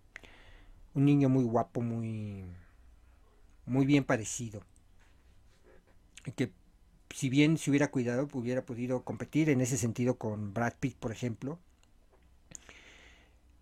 un 0.95 1.05
niño 1.05 1.29
muy 1.29 1.45
guapo, 1.45 1.81
muy, 1.83 2.45
muy 3.67 3.87
bien 3.87 4.05
parecido. 4.05 4.63
Que 6.37 6.51
si 7.11 7.29
bien 7.29 7.59
se 7.59 7.71
hubiera 7.71 7.91
cuidado, 7.91 8.29
hubiera 8.33 8.65
podido 8.65 9.05
competir 9.05 9.51
en 9.51 9.61
ese 9.61 9.77
sentido 9.77 10.17
con 10.19 10.55
Brad 10.55 10.75
Pitt, 10.81 10.97
por 10.97 11.13
ejemplo. 11.13 11.59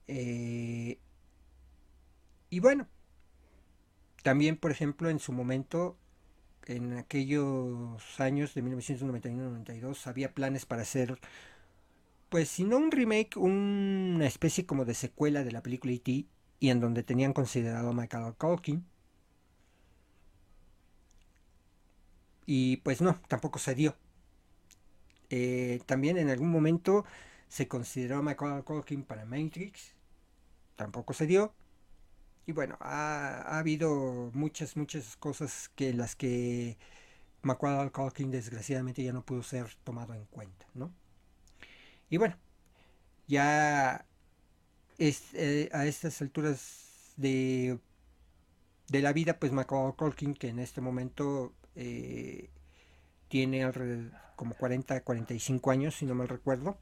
Eh, 0.06 0.98
y 2.50 2.60
bueno, 2.60 2.86
también, 4.22 4.56
por 4.56 4.70
ejemplo, 4.70 5.10
en 5.10 5.18
su 5.18 5.32
momento, 5.32 5.96
en 6.66 6.94
aquellos 6.94 8.20
años 8.20 8.54
de 8.54 8.62
1991-92, 8.62 10.06
había 10.06 10.34
planes 10.34 10.66
para 10.66 10.82
hacer, 10.82 11.18
pues 12.28 12.48
si 12.48 12.64
no 12.64 12.76
un 12.78 12.90
remake, 12.90 13.36
una 13.36 14.26
especie 14.26 14.66
como 14.66 14.84
de 14.84 14.94
secuela 14.94 15.44
de 15.44 15.52
la 15.52 15.62
película 15.62 15.92
E.T., 15.92 16.26
y 16.60 16.70
en 16.70 16.80
donde 16.80 17.02
tenían 17.02 17.32
considerado 17.32 17.90
a 17.90 17.92
Michael 17.92 18.34
Culkin. 18.34 18.84
Y 22.46 22.78
pues 22.78 23.00
no, 23.00 23.20
tampoco 23.28 23.58
se 23.58 23.74
dio. 23.74 23.94
Eh, 25.30 25.80
también 25.86 26.16
en 26.16 26.30
algún 26.30 26.50
momento 26.50 27.04
se 27.48 27.68
consideró 27.68 28.18
a 28.18 28.22
Michael 28.22 28.64
Culkin 28.64 29.04
para 29.04 29.24
Matrix. 29.24 29.94
Tampoco 30.76 31.12
se 31.12 31.26
dio. 31.26 31.54
Y 32.48 32.52
bueno, 32.52 32.78
ha, 32.80 33.58
habido 33.58 34.30
muchas, 34.32 34.74
muchas 34.74 35.16
cosas 35.18 35.68
que 35.76 35.92
las 35.92 36.16
que 36.16 36.78
Michael 37.42 37.92
Culkin 37.92 38.30
desgraciadamente 38.30 39.04
ya 39.04 39.12
no 39.12 39.22
pudo 39.22 39.42
ser 39.42 39.66
tomado 39.84 40.14
en 40.14 40.24
cuenta, 40.24 40.66
¿no? 40.72 40.90
Y 42.08 42.16
bueno, 42.16 42.38
ya 43.26 44.06
eh, 44.96 45.68
a 45.74 45.84
estas 45.84 46.22
alturas 46.22 47.12
de, 47.18 47.78
de 48.88 49.02
la 49.02 49.12
vida, 49.12 49.38
pues 49.38 49.52
Macaulay 49.52 49.94
Culkin, 49.94 50.32
que 50.32 50.48
en 50.48 50.58
este 50.58 50.80
momento 50.80 51.52
eh, 51.76 52.48
tiene 53.28 53.62
alrededor, 53.62 54.10
como 54.36 54.54
40, 54.54 55.02
45 55.04 55.70
años, 55.70 55.96
si 55.96 56.06
no 56.06 56.14
mal 56.14 56.28
recuerdo, 56.28 56.78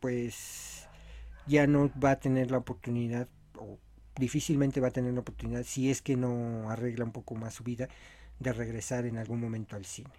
pues 0.00 0.88
ya 1.46 1.66
no 1.66 1.92
va 2.02 2.12
a 2.12 2.20
tener 2.20 2.50
la 2.50 2.56
oportunidad, 2.56 3.28
difícilmente 4.18 4.80
va 4.80 4.88
a 4.88 4.92
tener 4.92 5.14
la 5.14 5.20
oportunidad, 5.20 5.64
si 5.64 5.90
es 5.90 6.02
que 6.02 6.16
no 6.16 6.70
arregla 6.70 7.04
un 7.04 7.12
poco 7.12 7.34
más 7.34 7.54
su 7.54 7.64
vida, 7.64 7.88
de 8.38 8.52
regresar 8.52 9.06
en 9.06 9.18
algún 9.18 9.40
momento 9.40 9.76
al 9.76 9.84
cine. 9.84 10.10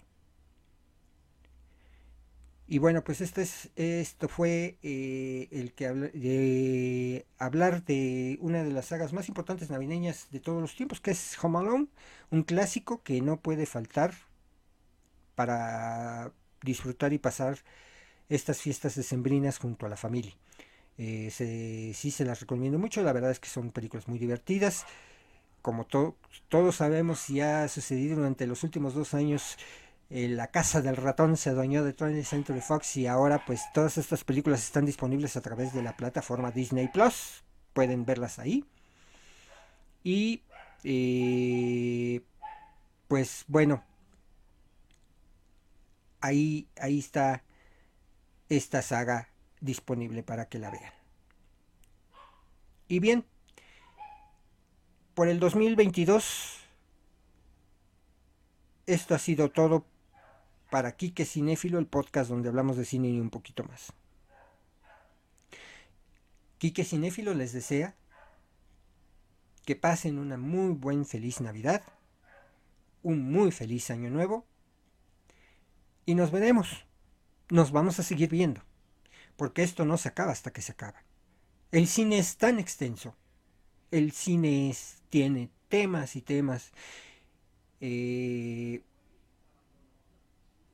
Y 2.71 2.77
bueno, 2.77 3.03
pues 3.03 3.19
este 3.21 3.41
es, 3.41 3.71
esto 3.75 4.27
fue 4.27 4.77
eh, 4.83 5.47
el 5.51 5.73
que 5.73 5.89
de 5.89 7.25
hablar 7.39 7.83
de 7.83 8.37
una 8.41 8.63
de 8.63 8.71
las 8.71 8.85
sagas 8.85 9.11
más 9.11 9.27
importantes 9.27 9.71
navideñas 9.71 10.27
de 10.29 10.39
todos 10.39 10.61
los 10.61 10.75
tiempos, 10.75 11.01
que 11.01 11.09
es 11.09 11.35
Home 11.43 11.57
Alone, 11.57 11.87
un 12.29 12.43
clásico 12.43 13.01
que 13.01 13.21
no 13.21 13.41
puede 13.41 13.65
faltar 13.65 14.13
para 15.33 16.31
disfrutar 16.61 17.11
y 17.11 17.17
pasar 17.17 17.57
estas 18.29 18.61
fiestas 18.61 18.93
decembrinas 18.93 19.57
junto 19.57 19.87
a 19.87 19.89
la 19.89 19.97
familia. 19.97 20.35
Eh, 21.01 21.93
sí 21.95 22.11
se 22.11 22.25
las 22.25 22.41
recomiendo 22.41 22.77
mucho, 22.77 23.01
la 23.01 23.13
verdad 23.13 23.31
es 23.31 23.39
que 23.39 23.47
son 23.47 23.71
películas 23.71 24.07
muy 24.09 24.19
divertidas. 24.19 24.85
Como 25.61 25.85
todos 26.49 26.75
sabemos 26.75 27.29
y 27.29 27.41
ha 27.41 27.67
sucedido 27.69 28.17
durante 28.17 28.47
los 28.47 28.63
últimos 28.63 28.93
dos 28.93 29.13
años, 29.13 29.57
eh, 30.09 30.27
la 30.27 30.47
casa 30.47 30.81
del 30.81 30.97
ratón 30.97 31.37
se 31.37 31.51
adueñó 31.51 31.83
de 31.85 31.95
20th 31.95 32.25
Century 32.25 32.61
Fox 32.61 32.97
y 32.97 33.07
ahora 33.07 33.45
pues 33.45 33.61
todas 33.73 33.97
estas 33.97 34.23
películas 34.25 34.63
están 34.63 34.85
disponibles 34.85 35.37
a 35.37 35.41
través 35.41 35.73
de 35.73 35.83
la 35.83 35.95
plataforma 35.95 36.51
Disney 36.51 36.89
Plus. 36.89 37.43
Pueden 37.73 38.05
verlas 38.05 38.39
ahí. 38.39 38.65
Y 40.03 40.43
eh, 40.83 42.21
pues 43.07 43.45
bueno, 43.47 43.83
ahí, 46.21 46.67
ahí 46.79 46.99
está 46.99 47.43
esta 48.49 48.81
saga 48.81 49.29
disponible 49.61 50.23
para 50.23 50.47
que 50.49 50.59
la 50.59 50.71
vean. 50.71 50.93
Y 52.87 52.99
bien, 52.99 53.25
por 55.13 55.27
el 55.27 55.39
2022, 55.39 56.59
esto 58.87 59.15
ha 59.15 59.19
sido 59.19 59.51
todo 59.51 59.85
para 60.69 60.95
Kike 60.95 61.25
Cinéfilo, 61.25 61.79
el 61.79 61.87
podcast 61.87 62.29
donde 62.29 62.49
hablamos 62.49 62.77
de 62.77 62.85
cine 62.85 63.09
y 63.09 63.19
un 63.19 63.29
poquito 63.29 63.63
más. 63.63 63.93
Kike 66.57 66.83
Cinéfilo 66.83 67.33
les 67.33 67.53
desea 67.53 67.95
que 69.65 69.75
pasen 69.75 70.17
una 70.17 70.37
muy 70.37 70.73
buen 70.73 71.05
feliz 71.05 71.41
Navidad, 71.41 71.83
un 73.03 73.31
muy 73.31 73.51
feliz 73.51 73.91
año 73.91 74.09
nuevo 74.09 74.45
y 76.05 76.15
nos 76.15 76.31
veremos. 76.31 76.85
Nos 77.49 77.71
vamos 77.71 77.99
a 77.99 78.03
seguir 78.03 78.29
viendo, 78.29 78.61
porque 79.39 79.63
esto 79.63 79.85
no 79.85 79.97
se 79.97 80.09
acaba 80.09 80.33
hasta 80.33 80.51
que 80.51 80.61
se 80.61 80.73
acaba. 80.73 81.01
El 81.71 81.87
cine 81.87 82.19
es 82.19 82.35
tan 82.35 82.59
extenso, 82.59 83.15
el 83.89 84.11
cine 84.11 84.75
tiene 85.09 85.49
temas 85.69 86.17
y 86.17 86.21
temas. 86.21 86.71
Eh, 87.79 88.81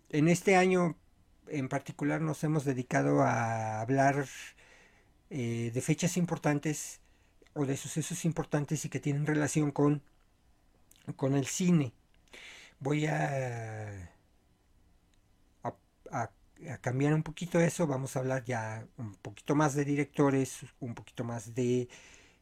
en 0.09 0.27
este 0.27 0.55
año 0.55 0.97
en 1.47 1.69
particular 1.69 2.21
nos 2.21 2.43
hemos 2.43 2.65
dedicado 2.65 3.21
a 3.21 3.81
hablar 3.81 4.25
eh, 5.29 5.69
de 5.71 5.81
fechas 5.81 6.17
importantes 6.17 7.01
o 7.53 7.67
de 7.67 7.77
sucesos 7.77 8.25
importantes 8.25 8.83
y 8.83 8.89
que 8.89 8.99
tienen 8.99 9.27
relación 9.27 9.71
con, 9.71 10.01
con 11.15 11.35
el 11.35 11.45
cine. 11.45 11.93
Voy 12.79 13.05
a, 13.05 14.14
a, 16.69 16.77
cambiar 16.77 17.13
un 17.13 17.23
poquito 17.23 17.59
eso, 17.59 17.87
vamos 17.87 18.15
a 18.15 18.19
hablar 18.19 18.43
ya 18.45 18.87
un 18.97 19.13
poquito 19.15 19.55
más 19.55 19.75
de 19.75 19.85
directores, 19.85 20.59
un 20.79 20.95
poquito 20.95 21.23
más 21.23 21.53
de, 21.55 21.87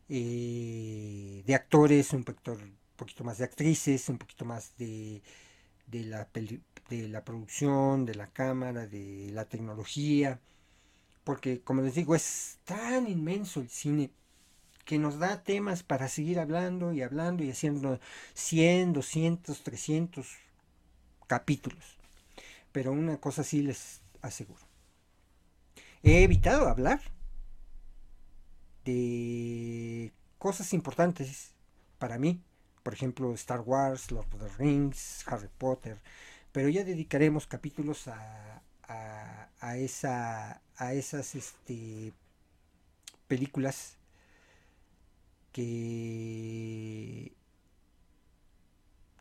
eh, 0.10 1.44
de 1.46 1.56
actores, 1.56 2.14
un 2.14 2.24
poquito, 2.24 2.54
un 2.54 2.78
poquito 2.96 3.24
más 3.24 3.38
de 3.40 3.46
actrices, 3.46 4.10
un 4.10 4.18
poquito 4.18 4.46
más 4.46 4.76
de, 4.78 5.22
de 5.88 6.04
la 6.04 6.28
de 6.90 7.08
la 7.08 7.24
producción, 7.24 8.06
de 8.06 8.16
la 8.16 8.28
cámara, 8.28 8.88
de 8.88 9.30
la 9.34 9.46
tecnología, 9.46 10.40
porque 11.24 11.62
como 11.62 11.82
les 11.82 11.96
digo, 11.96 12.16
es 12.16 12.60
tan 12.66 13.08
inmenso 13.08 13.62
el 13.62 13.70
cine 13.70 14.12
que 14.86 15.00
nos 15.00 15.18
da 15.18 15.44
temas 15.44 15.84
para 15.84 16.10
seguir 16.10 16.40
hablando 16.40 16.94
y 16.94 17.02
hablando 17.02 17.44
y 17.44 17.52
haciendo 17.52 18.00
100, 18.34 18.94
200, 18.94 19.64
300 19.64 20.28
capítulos. 21.28 21.98
Pero 22.72 22.92
una 22.92 23.18
cosa 23.18 23.44
sí 23.44 23.62
les 23.62 24.02
aseguro. 24.24 24.68
He 26.02 26.24
evitado 26.24 26.68
hablar 26.68 27.02
de 28.84 30.12
cosas 30.40 30.74
importantes 30.74 31.54
para 32.00 32.18
mí, 32.18 32.42
por 32.82 32.94
ejemplo 32.94 33.34
Star 33.34 33.62
Wars, 33.62 34.12
Lord 34.12 34.28
of 34.34 34.42
the 34.42 34.50
Rings, 34.58 35.24
Harry 35.28 35.50
Potter, 35.58 36.02
pero 36.52 36.68
ya 36.70 36.84
dedicaremos 36.84 37.48
capítulos 37.48 38.08
a, 38.08 38.62
a, 38.88 39.78
esa, 39.78 40.62
a 40.76 40.94
esas 40.94 41.36
este, 41.36 42.14
películas 43.28 43.98
que 45.52 47.32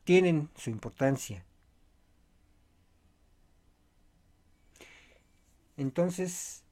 tienen 0.05 0.51
su 0.57 0.71
importancia. 0.71 1.45
Entonces, 5.77 6.63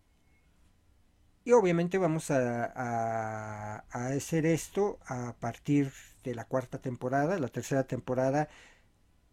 y 1.44 1.52
obviamente 1.52 1.98
vamos 1.98 2.30
a, 2.30 3.78
hacer 3.90 4.46
esto 4.46 4.98
a 5.06 5.34
partir 5.40 5.92
de 6.22 6.34
la 6.34 6.44
cuarta 6.44 6.78
temporada. 6.78 7.38
La 7.38 7.48
tercera 7.48 7.84
temporada 7.84 8.48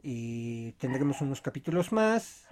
y 0.02 0.72
tendremos 0.74 1.22
unos 1.22 1.42
capítulos 1.42 1.92
más. 1.92 2.46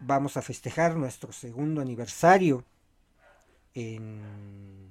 Vamos 0.00 0.36
a 0.36 0.42
festejar 0.42 0.96
nuestro 0.96 1.32
segundo 1.32 1.82
aniversario 1.82 2.64
en, 3.74 4.90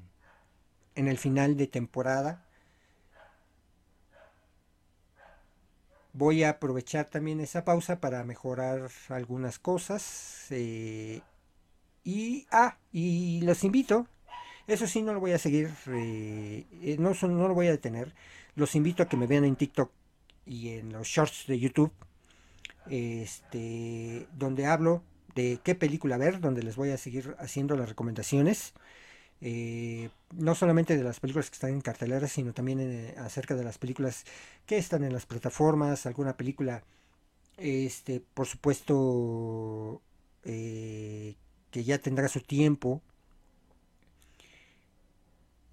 en 0.96 1.08
el 1.08 1.18
final 1.18 1.58
de 1.58 1.68
temporada. 1.68 2.46
Voy 6.14 6.44
a 6.44 6.50
aprovechar 6.50 7.06
también 7.06 7.40
esa 7.40 7.66
pausa 7.66 8.00
para 8.00 8.24
mejorar 8.24 8.90
algunas 9.10 9.58
cosas. 9.58 10.48
Eh, 10.52 11.22
y, 12.04 12.48
ah, 12.52 12.78
y 12.92 13.42
los 13.42 13.64
invito. 13.64 14.08
Eso 14.68 14.86
sí, 14.88 15.02
no 15.02 15.14
lo 15.14 15.20
voy 15.20 15.32
a 15.32 15.40
seguir, 15.40 15.72
eh, 15.88 16.96
no, 17.00 17.14
no 17.14 17.48
lo 17.48 17.54
voy 17.54 17.68
a 17.68 17.72
detener. 17.72 18.14
Los 18.56 18.76
invito 18.76 19.04
a 19.04 19.10
que 19.10 19.18
me 19.18 19.26
vean 19.26 19.46
en 19.46 19.56
TikTok 19.56 19.92
y 20.46 20.70
en 20.70 20.92
los 20.94 21.08
shorts 21.08 21.46
de 21.48 21.60
YouTube, 21.60 21.92
este, 22.90 24.28
donde 24.34 24.66
hablo 24.66 25.04
de 25.36 25.60
qué 25.64 25.76
película 25.76 26.18
ver, 26.18 26.40
donde 26.40 26.64
les 26.64 26.76
voy 26.76 26.92
a 26.92 26.98
seguir 26.98 27.36
haciendo 27.40 27.76
las 27.76 27.90
recomendaciones. 27.90 28.74
Eh, 29.42 30.10
no 30.34 30.54
solamente 30.54 30.98
de 30.98 31.04
las 31.04 31.20
películas 31.20 31.50
que 31.50 31.56
están 31.56 31.72
en 31.72 31.82
cartelera, 31.82 32.28
sino 32.28 32.54
también 32.54 32.80
eh, 32.82 33.16
acerca 33.18 33.56
de 33.56 33.64
las 33.64 33.78
películas 33.78 34.26
que 34.66 34.78
están 34.78 35.04
en 35.04 35.14
las 35.14 35.26
plataformas, 35.26 36.06
alguna 36.06 36.36
película, 36.36 36.84
este, 37.58 38.22
por 38.34 38.48
supuesto, 38.48 40.02
eh, 40.44 41.36
que 41.72 41.84
ya 41.84 42.00
tendrá 42.00 42.28
su 42.28 42.42
tiempo. 42.42 43.02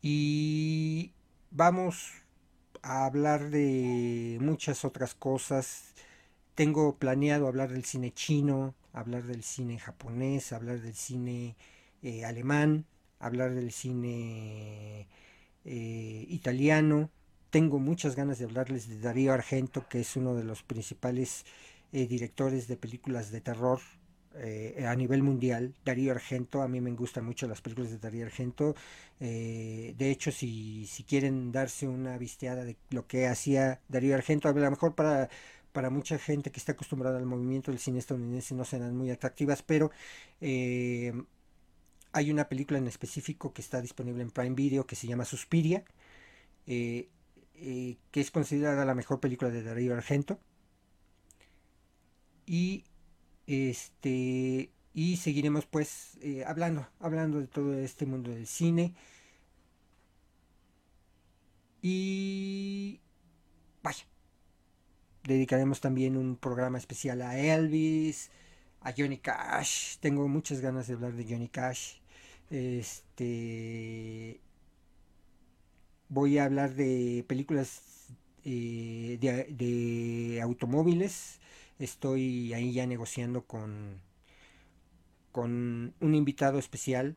Y 0.02 1.12
vamos 1.50 2.12
a 2.82 3.06
hablar 3.06 3.50
de 3.50 4.38
muchas 4.40 4.84
otras 4.84 5.14
cosas. 5.14 5.94
Tengo 6.54 6.96
planeado 6.96 7.48
hablar 7.48 7.70
del 7.72 7.84
cine 7.84 8.12
chino, 8.12 8.74
hablar 8.92 9.24
del 9.24 9.42
cine 9.42 9.78
japonés, 9.78 10.52
hablar 10.52 10.80
del 10.80 10.94
cine 10.94 11.56
eh, 12.02 12.24
alemán, 12.24 12.86
hablar 13.18 13.54
del 13.54 13.72
cine 13.72 15.08
eh, 15.64 16.26
italiano. 16.28 17.10
Tengo 17.50 17.78
muchas 17.78 18.16
ganas 18.16 18.38
de 18.38 18.44
hablarles 18.44 18.88
de 18.88 19.00
Darío 19.00 19.32
Argento, 19.32 19.88
que 19.88 20.00
es 20.00 20.16
uno 20.16 20.34
de 20.34 20.44
los 20.44 20.62
principales 20.62 21.44
eh, 21.92 22.06
directores 22.06 22.68
de 22.68 22.76
películas 22.76 23.30
de 23.30 23.40
terror 23.40 23.80
eh, 24.38 24.84
a 24.86 24.94
nivel 24.94 25.22
mundial. 25.22 25.74
Darío 25.84 26.12
Argento, 26.12 26.62
a 26.62 26.68
mí 26.68 26.80
me 26.80 26.90
gustan 26.92 27.24
mucho 27.24 27.46
las 27.48 27.60
películas 27.60 27.90
de 27.90 27.98
Darío 27.98 28.24
Argento. 28.26 28.74
Eh, 29.20 29.94
de 29.96 30.10
hecho, 30.10 30.30
si, 30.30 30.86
si 30.86 31.04
quieren 31.04 31.52
darse 31.52 31.88
una 31.88 32.18
visteada 32.18 32.64
de 32.64 32.76
lo 32.90 33.06
que 33.06 33.26
hacía 33.26 33.80
Darío 33.88 34.14
Argento, 34.14 34.48
a 34.48 34.52
lo 34.52 34.70
mejor 34.70 34.94
para, 34.94 35.30
para 35.72 35.90
mucha 35.90 36.18
gente 36.18 36.50
que 36.50 36.58
está 36.58 36.72
acostumbrada 36.72 37.18
al 37.18 37.26
movimiento 37.26 37.70
del 37.70 37.80
cine 37.80 37.98
estadounidense 37.98 38.54
no 38.54 38.64
serán 38.64 38.96
muy 38.96 39.10
atractivas, 39.10 39.62
pero 39.62 39.90
eh, 40.40 41.12
hay 42.12 42.30
una 42.30 42.48
película 42.48 42.78
en 42.78 42.86
específico 42.88 43.52
que 43.52 43.62
está 43.62 43.80
disponible 43.80 44.22
en 44.22 44.30
Prime 44.30 44.54
Video 44.54 44.86
que 44.86 44.96
se 44.96 45.06
llama 45.06 45.24
Suspiria, 45.24 45.84
que 46.66 47.08
es 48.12 48.30
considerada 48.30 48.84
la 48.84 48.94
mejor 48.94 49.20
película 49.20 49.50
de 49.50 49.62
Darío 49.62 49.94
Argento. 49.94 50.38
Y 52.46 52.84
este, 53.46 54.70
y 54.94 55.16
seguiremos 55.18 55.66
pues 55.66 56.18
eh, 56.22 56.44
hablando, 56.46 56.88
hablando 57.00 57.38
de 57.40 57.46
todo 57.46 57.74
este 57.78 58.06
mundo 58.06 58.30
del 58.30 58.46
cine. 58.46 58.94
Y 61.82 63.00
vaya, 63.82 64.04
dedicaremos 65.24 65.80
también 65.80 66.16
un 66.16 66.36
programa 66.36 66.78
especial 66.78 67.22
a 67.22 67.38
Elvis, 67.38 68.30
a 68.80 68.92
Johnny 68.96 69.18
Cash. 69.18 69.98
Tengo 70.00 70.26
muchas 70.28 70.60
ganas 70.60 70.86
de 70.86 70.94
hablar 70.94 71.12
de 71.12 71.24
Johnny 71.24 71.48
Cash. 71.48 71.98
Este 72.50 74.40
voy 76.08 76.38
a 76.38 76.44
hablar 76.44 76.74
de 76.74 77.24
películas 77.26 77.82
eh, 78.44 79.18
de 79.20 80.40
automóviles 80.40 81.40
Estoy 81.78 82.52
ahí 82.54 82.72
ya 82.72 82.86
negociando 82.86 83.42
con, 83.44 84.00
con 85.32 85.94
un 86.00 86.14
invitado 86.14 86.58
especial 86.58 87.16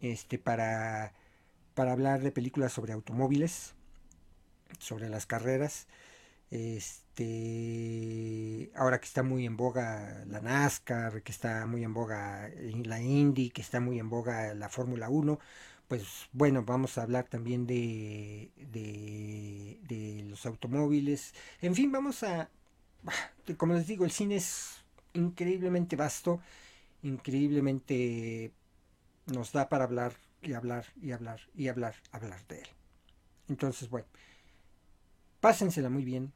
este, 0.00 0.38
para, 0.38 1.12
para 1.74 1.92
hablar 1.92 2.20
de 2.20 2.32
películas 2.32 2.72
sobre 2.72 2.92
automóviles, 2.92 3.74
sobre 4.78 5.08
las 5.08 5.26
carreras. 5.26 5.86
Este, 6.50 7.10
ahora 8.76 9.00
que 9.00 9.06
está 9.06 9.22
muy 9.22 9.46
en 9.46 9.56
boga 9.56 10.24
la 10.26 10.40
NASCAR, 10.40 11.22
que 11.22 11.32
está 11.32 11.66
muy 11.66 11.84
en 11.84 11.94
boga 11.94 12.50
la 12.84 13.00
Indy, 13.00 13.50
que 13.50 13.62
está 13.62 13.80
muy 13.80 13.98
en 13.98 14.10
boga 14.10 14.54
la 14.54 14.68
Fórmula 14.68 15.08
1, 15.08 15.38
pues 15.88 16.28
bueno, 16.32 16.64
vamos 16.64 16.98
a 16.98 17.02
hablar 17.02 17.24
también 17.28 17.66
de, 17.66 18.50
de, 18.56 20.24
los 20.28 20.46
automóviles. 20.46 21.34
En 21.60 21.74
fin, 21.74 21.92
vamos 21.92 22.22
a, 22.22 22.48
como 23.56 23.74
les 23.74 23.86
digo, 23.86 24.04
el 24.04 24.10
cine 24.10 24.36
es 24.36 24.82
increíblemente 25.12 25.96
vasto, 25.96 26.40
increíblemente 27.02 28.52
nos 29.26 29.52
da 29.52 29.68
para 29.68 29.84
hablar 29.84 30.14
y 30.42 30.52
hablar 30.52 30.86
y 31.00 31.12
hablar 31.12 31.40
y 31.54 31.68
hablar, 31.68 31.94
hablar 32.12 32.46
de 32.46 32.60
él. 32.60 32.68
Entonces, 33.48 33.88
bueno, 33.88 34.06
pásensela 35.40 35.90
muy 35.90 36.04
bien, 36.04 36.32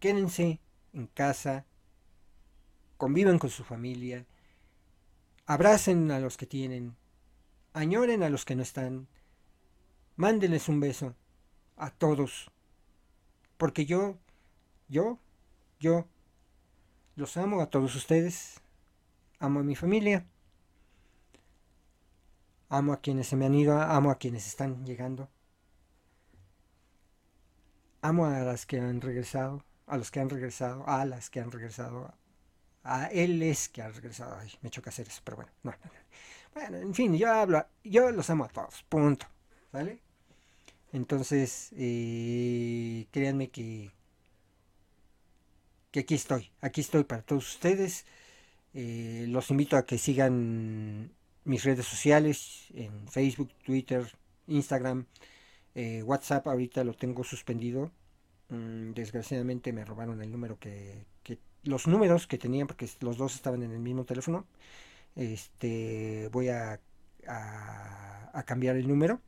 quédense 0.00 0.60
en 0.92 1.06
casa, 1.06 1.64
convivan 2.96 3.38
con 3.38 3.50
su 3.50 3.64
familia, 3.64 4.26
abracen 5.46 6.10
a 6.10 6.20
los 6.20 6.36
que 6.36 6.46
tienen, 6.46 6.96
añoren 7.72 8.22
a 8.22 8.28
los 8.28 8.44
que 8.44 8.56
no 8.56 8.62
están, 8.62 9.08
mándenles 10.16 10.68
un 10.68 10.80
beso 10.80 11.14
a 11.76 11.90
todos, 11.90 12.50
porque 13.56 13.86
yo, 13.86 14.18
yo, 14.92 15.18
yo, 15.80 16.06
los 17.16 17.38
amo 17.38 17.62
a 17.62 17.70
todos 17.70 17.94
ustedes, 17.94 18.60
amo 19.38 19.60
a 19.60 19.62
mi 19.62 19.74
familia, 19.74 20.26
amo 22.68 22.92
a 22.92 23.00
quienes 23.00 23.26
se 23.26 23.36
me 23.36 23.46
han 23.46 23.54
ido, 23.54 23.80
amo 23.80 24.10
a 24.10 24.18
quienes 24.18 24.46
están 24.46 24.84
llegando, 24.84 25.30
amo 28.02 28.26
a 28.26 28.40
las 28.40 28.66
que 28.66 28.80
han 28.80 29.00
regresado, 29.00 29.64
a 29.86 29.96
los 29.96 30.10
que 30.10 30.20
han 30.20 30.28
regresado, 30.28 30.86
a 30.86 31.06
las 31.06 31.30
que 31.30 31.40
han 31.40 31.50
regresado, 31.50 32.12
a 32.84 33.06
él 33.06 33.42
es 33.42 33.70
que 33.70 33.80
ha 33.80 33.88
regresado, 33.88 34.36
ay, 34.38 34.52
me 34.60 34.68
choca 34.68 34.90
hacer 34.90 35.08
eso, 35.08 35.22
pero 35.24 35.38
bueno, 35.38 35.52
no, 35.62 35.70
no, 35.70 35.78
no. 35.86 36.00
Bueno, 36.52 36.76
en 36.76 36.94
fin, 36.94 37.16
yo 37.16 37.32
hablo, 37.32 37.66
yo 37.82 38.10
los 38.10 38.28
amo 38.28 38.44
a 38.44 38.48
todos, 38.48 38.82
punto. 38.90 39.26
¿Vale? 39.72 40.00
Entonces, 40.92 41.70
eh, 41.78 43.06
créanme 43.10 43.48
que, 43.48 43.90
que 45.92 46.00
aquí 46.00 46.14
estoy, 46.14 46.50
aquí 46.60 46.80
estoy 46.80 47.04
para 47.04 47.22
todos 47.22 47.48
ustedes. 47.54 48.06
Eh, 48.74 49.26
los 49.28 49.50
invito 49.50 49.76
a 49.76 49.84
que 49.84 49.98
sigan 49.98 51.12
mis 51.44 51.64
redes 51.64 51.86
sociales 51.86 52.66
en 52.74 53.06
Facebook, 53.08 53.50
Twitter, 53.64 54.10
Instagram, 54.46 55.06
eh, 55.74 56.02
WhatsApp. 56.02 56.48
Ahorita 56.48 56.82
lo 56.82 56.94
tengo 56.94 57.22
suspendido. 57.24 57.92
Mm, 58.48 58.92
desgraciadamente 58.92 59.72
me 59.72 59.84
robaron 59.84 60.22
el 60.22 60.32
número 60.32 60.58
que, 60.58 61.06
que, 61.22 61.38
los 61.64 61.86
números 61.86 62.26
que 62.26 62.38
tenían 62.38 62.66
porque 62.66 62.88
los 63.00 63.16
dos 63.16 63.34
estaban 63.34 63.62
en 63.62 63.72
el 63.72 63.78
mismo 63.78 64.04
teléfono 64.04 64.46
este 65.16 66.28
voy 66.32 66.48
a, 66.48 66.80
a, 67.26 68.42
cambiar 68.44 68.76
el 68.76 68.88
número 68.88 69.20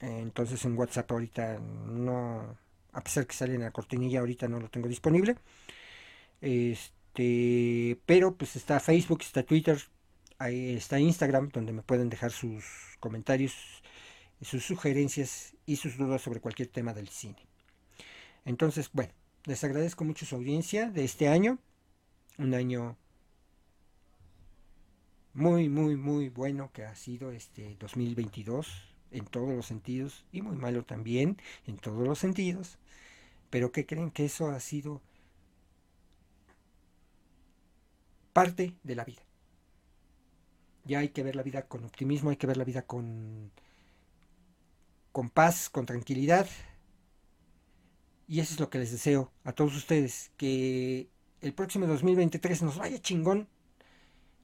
entonces 0.00 0.64
en 0.64 0.78
whatsapp 0.78 1.10
ahorita 1.10 1.58
no 1.58 2.56
a 2.92 3.00
pesar 3.02 3.26
que 3.26 3.34
sale 3.34 3.54
en 3.54 3.62
la 3.62 3.70
cortinilla 3.70 4.20
ahorita 4.20 4.48
no 4.48 4.60
lo 4.60 4.70
tengo 4.70 4.88
disponible 4.88 5.36
este 6.40 7.98
pero 8.06 8.36
pues 8.36 8.56
está 8.56 8.80
facebook 8.80 9.22
está 9.22 9.42
twitter 9.42 9.78
ahí 10.38 10.76
está 10.76 11.00
instagram 11.00 11.50
donde 11.50 11.72
me 11.72 11.82
pueden 11.82 12.08
dejar 12.08 12.30
sus 12.30 12.64
comentarios 13.00 13.54
sus 14.40 14.64
sugerencias 14.64 15.56
y 15.66 15.76
sus 15.76 15.96
dudas 15.96 16.22
sobre 16.22 16.40
cualquier 16.40 16.68
tema 16.68 16.94
del 16.94 17.08
cine 17.08 17.46
entonces 18.44 18.90
bueno 18.92 19.12
les 19.44 19.64
agradezco 19.64 20.04
mucho 20.04 20.26
su 20.26 20.36
audiencia 20.36 20.90
de 20.90 21.04
este 21.04 21.28
año 21.28 21.58
un 22.38 22.54
año 22.54 22.96
muy, 25.38 25.68
muy, 25.68 25.96
muy 25.96 26.30
bueno 26.30 26.72
que 26.72 26.84
ha 26.84 26.96
sido 26.96 27.30
este 27.30 27.76
2022 27.78 28.66
en 29.12 29.24
todos 29.24 29.54
los 29.54 29.66
sentidos 29.66 30.24
y 30.32 30.42
muy 30.42 30.56
malo 30.56 30.84
también 30.84 31.36
en 31.68 31.76
todos 31.76 32.06
los 32.06 32.18
sentidos. 32.18 32.76
Pero 33.48 33.70
que 33.70 33.86
creen 33.86 34.10
que 34.10 34.24
eso 34.24 34.48
ha 34.48 34.58
sido 34.58 35.00
parte 38.38 38.76
de 38.84 38.94
la 38.94 39.04
vida. 39.04 39.22
Ya 40.84 41.00
hay 41.00 41.08
que 41.08 41.24
ver 41.24 41.34
la 41.34 41.42
vida 41.42 41.66
con 41.66 41.84
optimismo, 41.84 42.30
hay 42.30 42.36
que 42.36 42.46
ver 42.46 42.56
la 42.56 42.62
vida 42.62 42.82
con, 42.82 43.50
con 45.10 45.28
paz, 45.28 45.68
con 45.68 45.86
tranquilidad. 45.86 46.46
Y 48.28 48.38
eso 48.38 48.54
es 48.54 48.60
lo 48.60 48.70
que 48.70 48.78
les 48.78 48.92
deseo 48.92 49.32
a 49.42 49.50
todos 49.50 49.74
ustedes, 49.74 50.30
que 50.36 51.10
el 51.40 51.52
próximo 51.52 51.88
2023 51.88 52.62
nos 52.62 52.78
vaya 52.78 53.00
chingón 53.00 53.48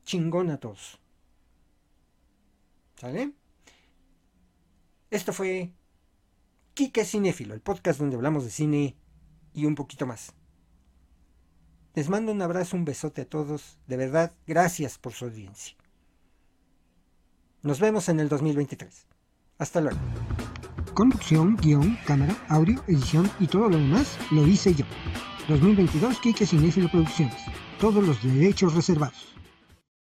chingón 0.05 0.51
a 0.51 0.59
todos. 0.59 0.99
¿Sale? 2.97 3.33
Esto 5.09 5.33
fue 5.33 5.71
Kike 6.75 7.05
Cinéfilo, 7.05 7.55
el 7.55 7.61
podcast 7.61 8.01
donde 8.01 8.17
hablamos 8.17 8.43
de 8.43 8.51
cine 8.51 8.97
y 9.53 9.67
un 9.67 9.77
poquito 9.77 10.05
más. 10.05 10.35
Les 11.95 12.09
mando 12.09 12.33
un 12.33 12.43
abrazo, 12.43 12.77
un 12.77 12.85
besote 12.85 13.23
a 13.23 13.25
todos. 13.25 13.79
De 13.87 13.97
verdad, 13.97 14.33
gracias 14.47 14.99
por 14.99 15.13
su 15.13 15.27
audiencia. 15.27 15.77
Nos 17.63 17.79
vemos 17.79 18.09
en 18.09 18.19
el 18.19 18.29
2023. 18.29 19.07
Hasta 19.59 19.81
luego. 19.81 19.99
Conducción, 20.95 21.57
guion, 21.57 21.97
cámara, 22.07 22.37
audio, 22.49 22.83
edición 22.89 23.31
y 23.39 23.47
todo 23.47 23.69
lo 23.69 23.79
demás 23.79 24.19
lo 24.33 24.47
hice 24.47 24.75
yo. 24.75 24.85
2022 25.49 26.19
Kike 26.19 26.47
Cinéfilo 26.47 26.91
Producciones. 26.91 27.41
Todos 27.79 28.05
los 28.05 28.23
derechos 28.23 28.75
reservados. 28.75 29.34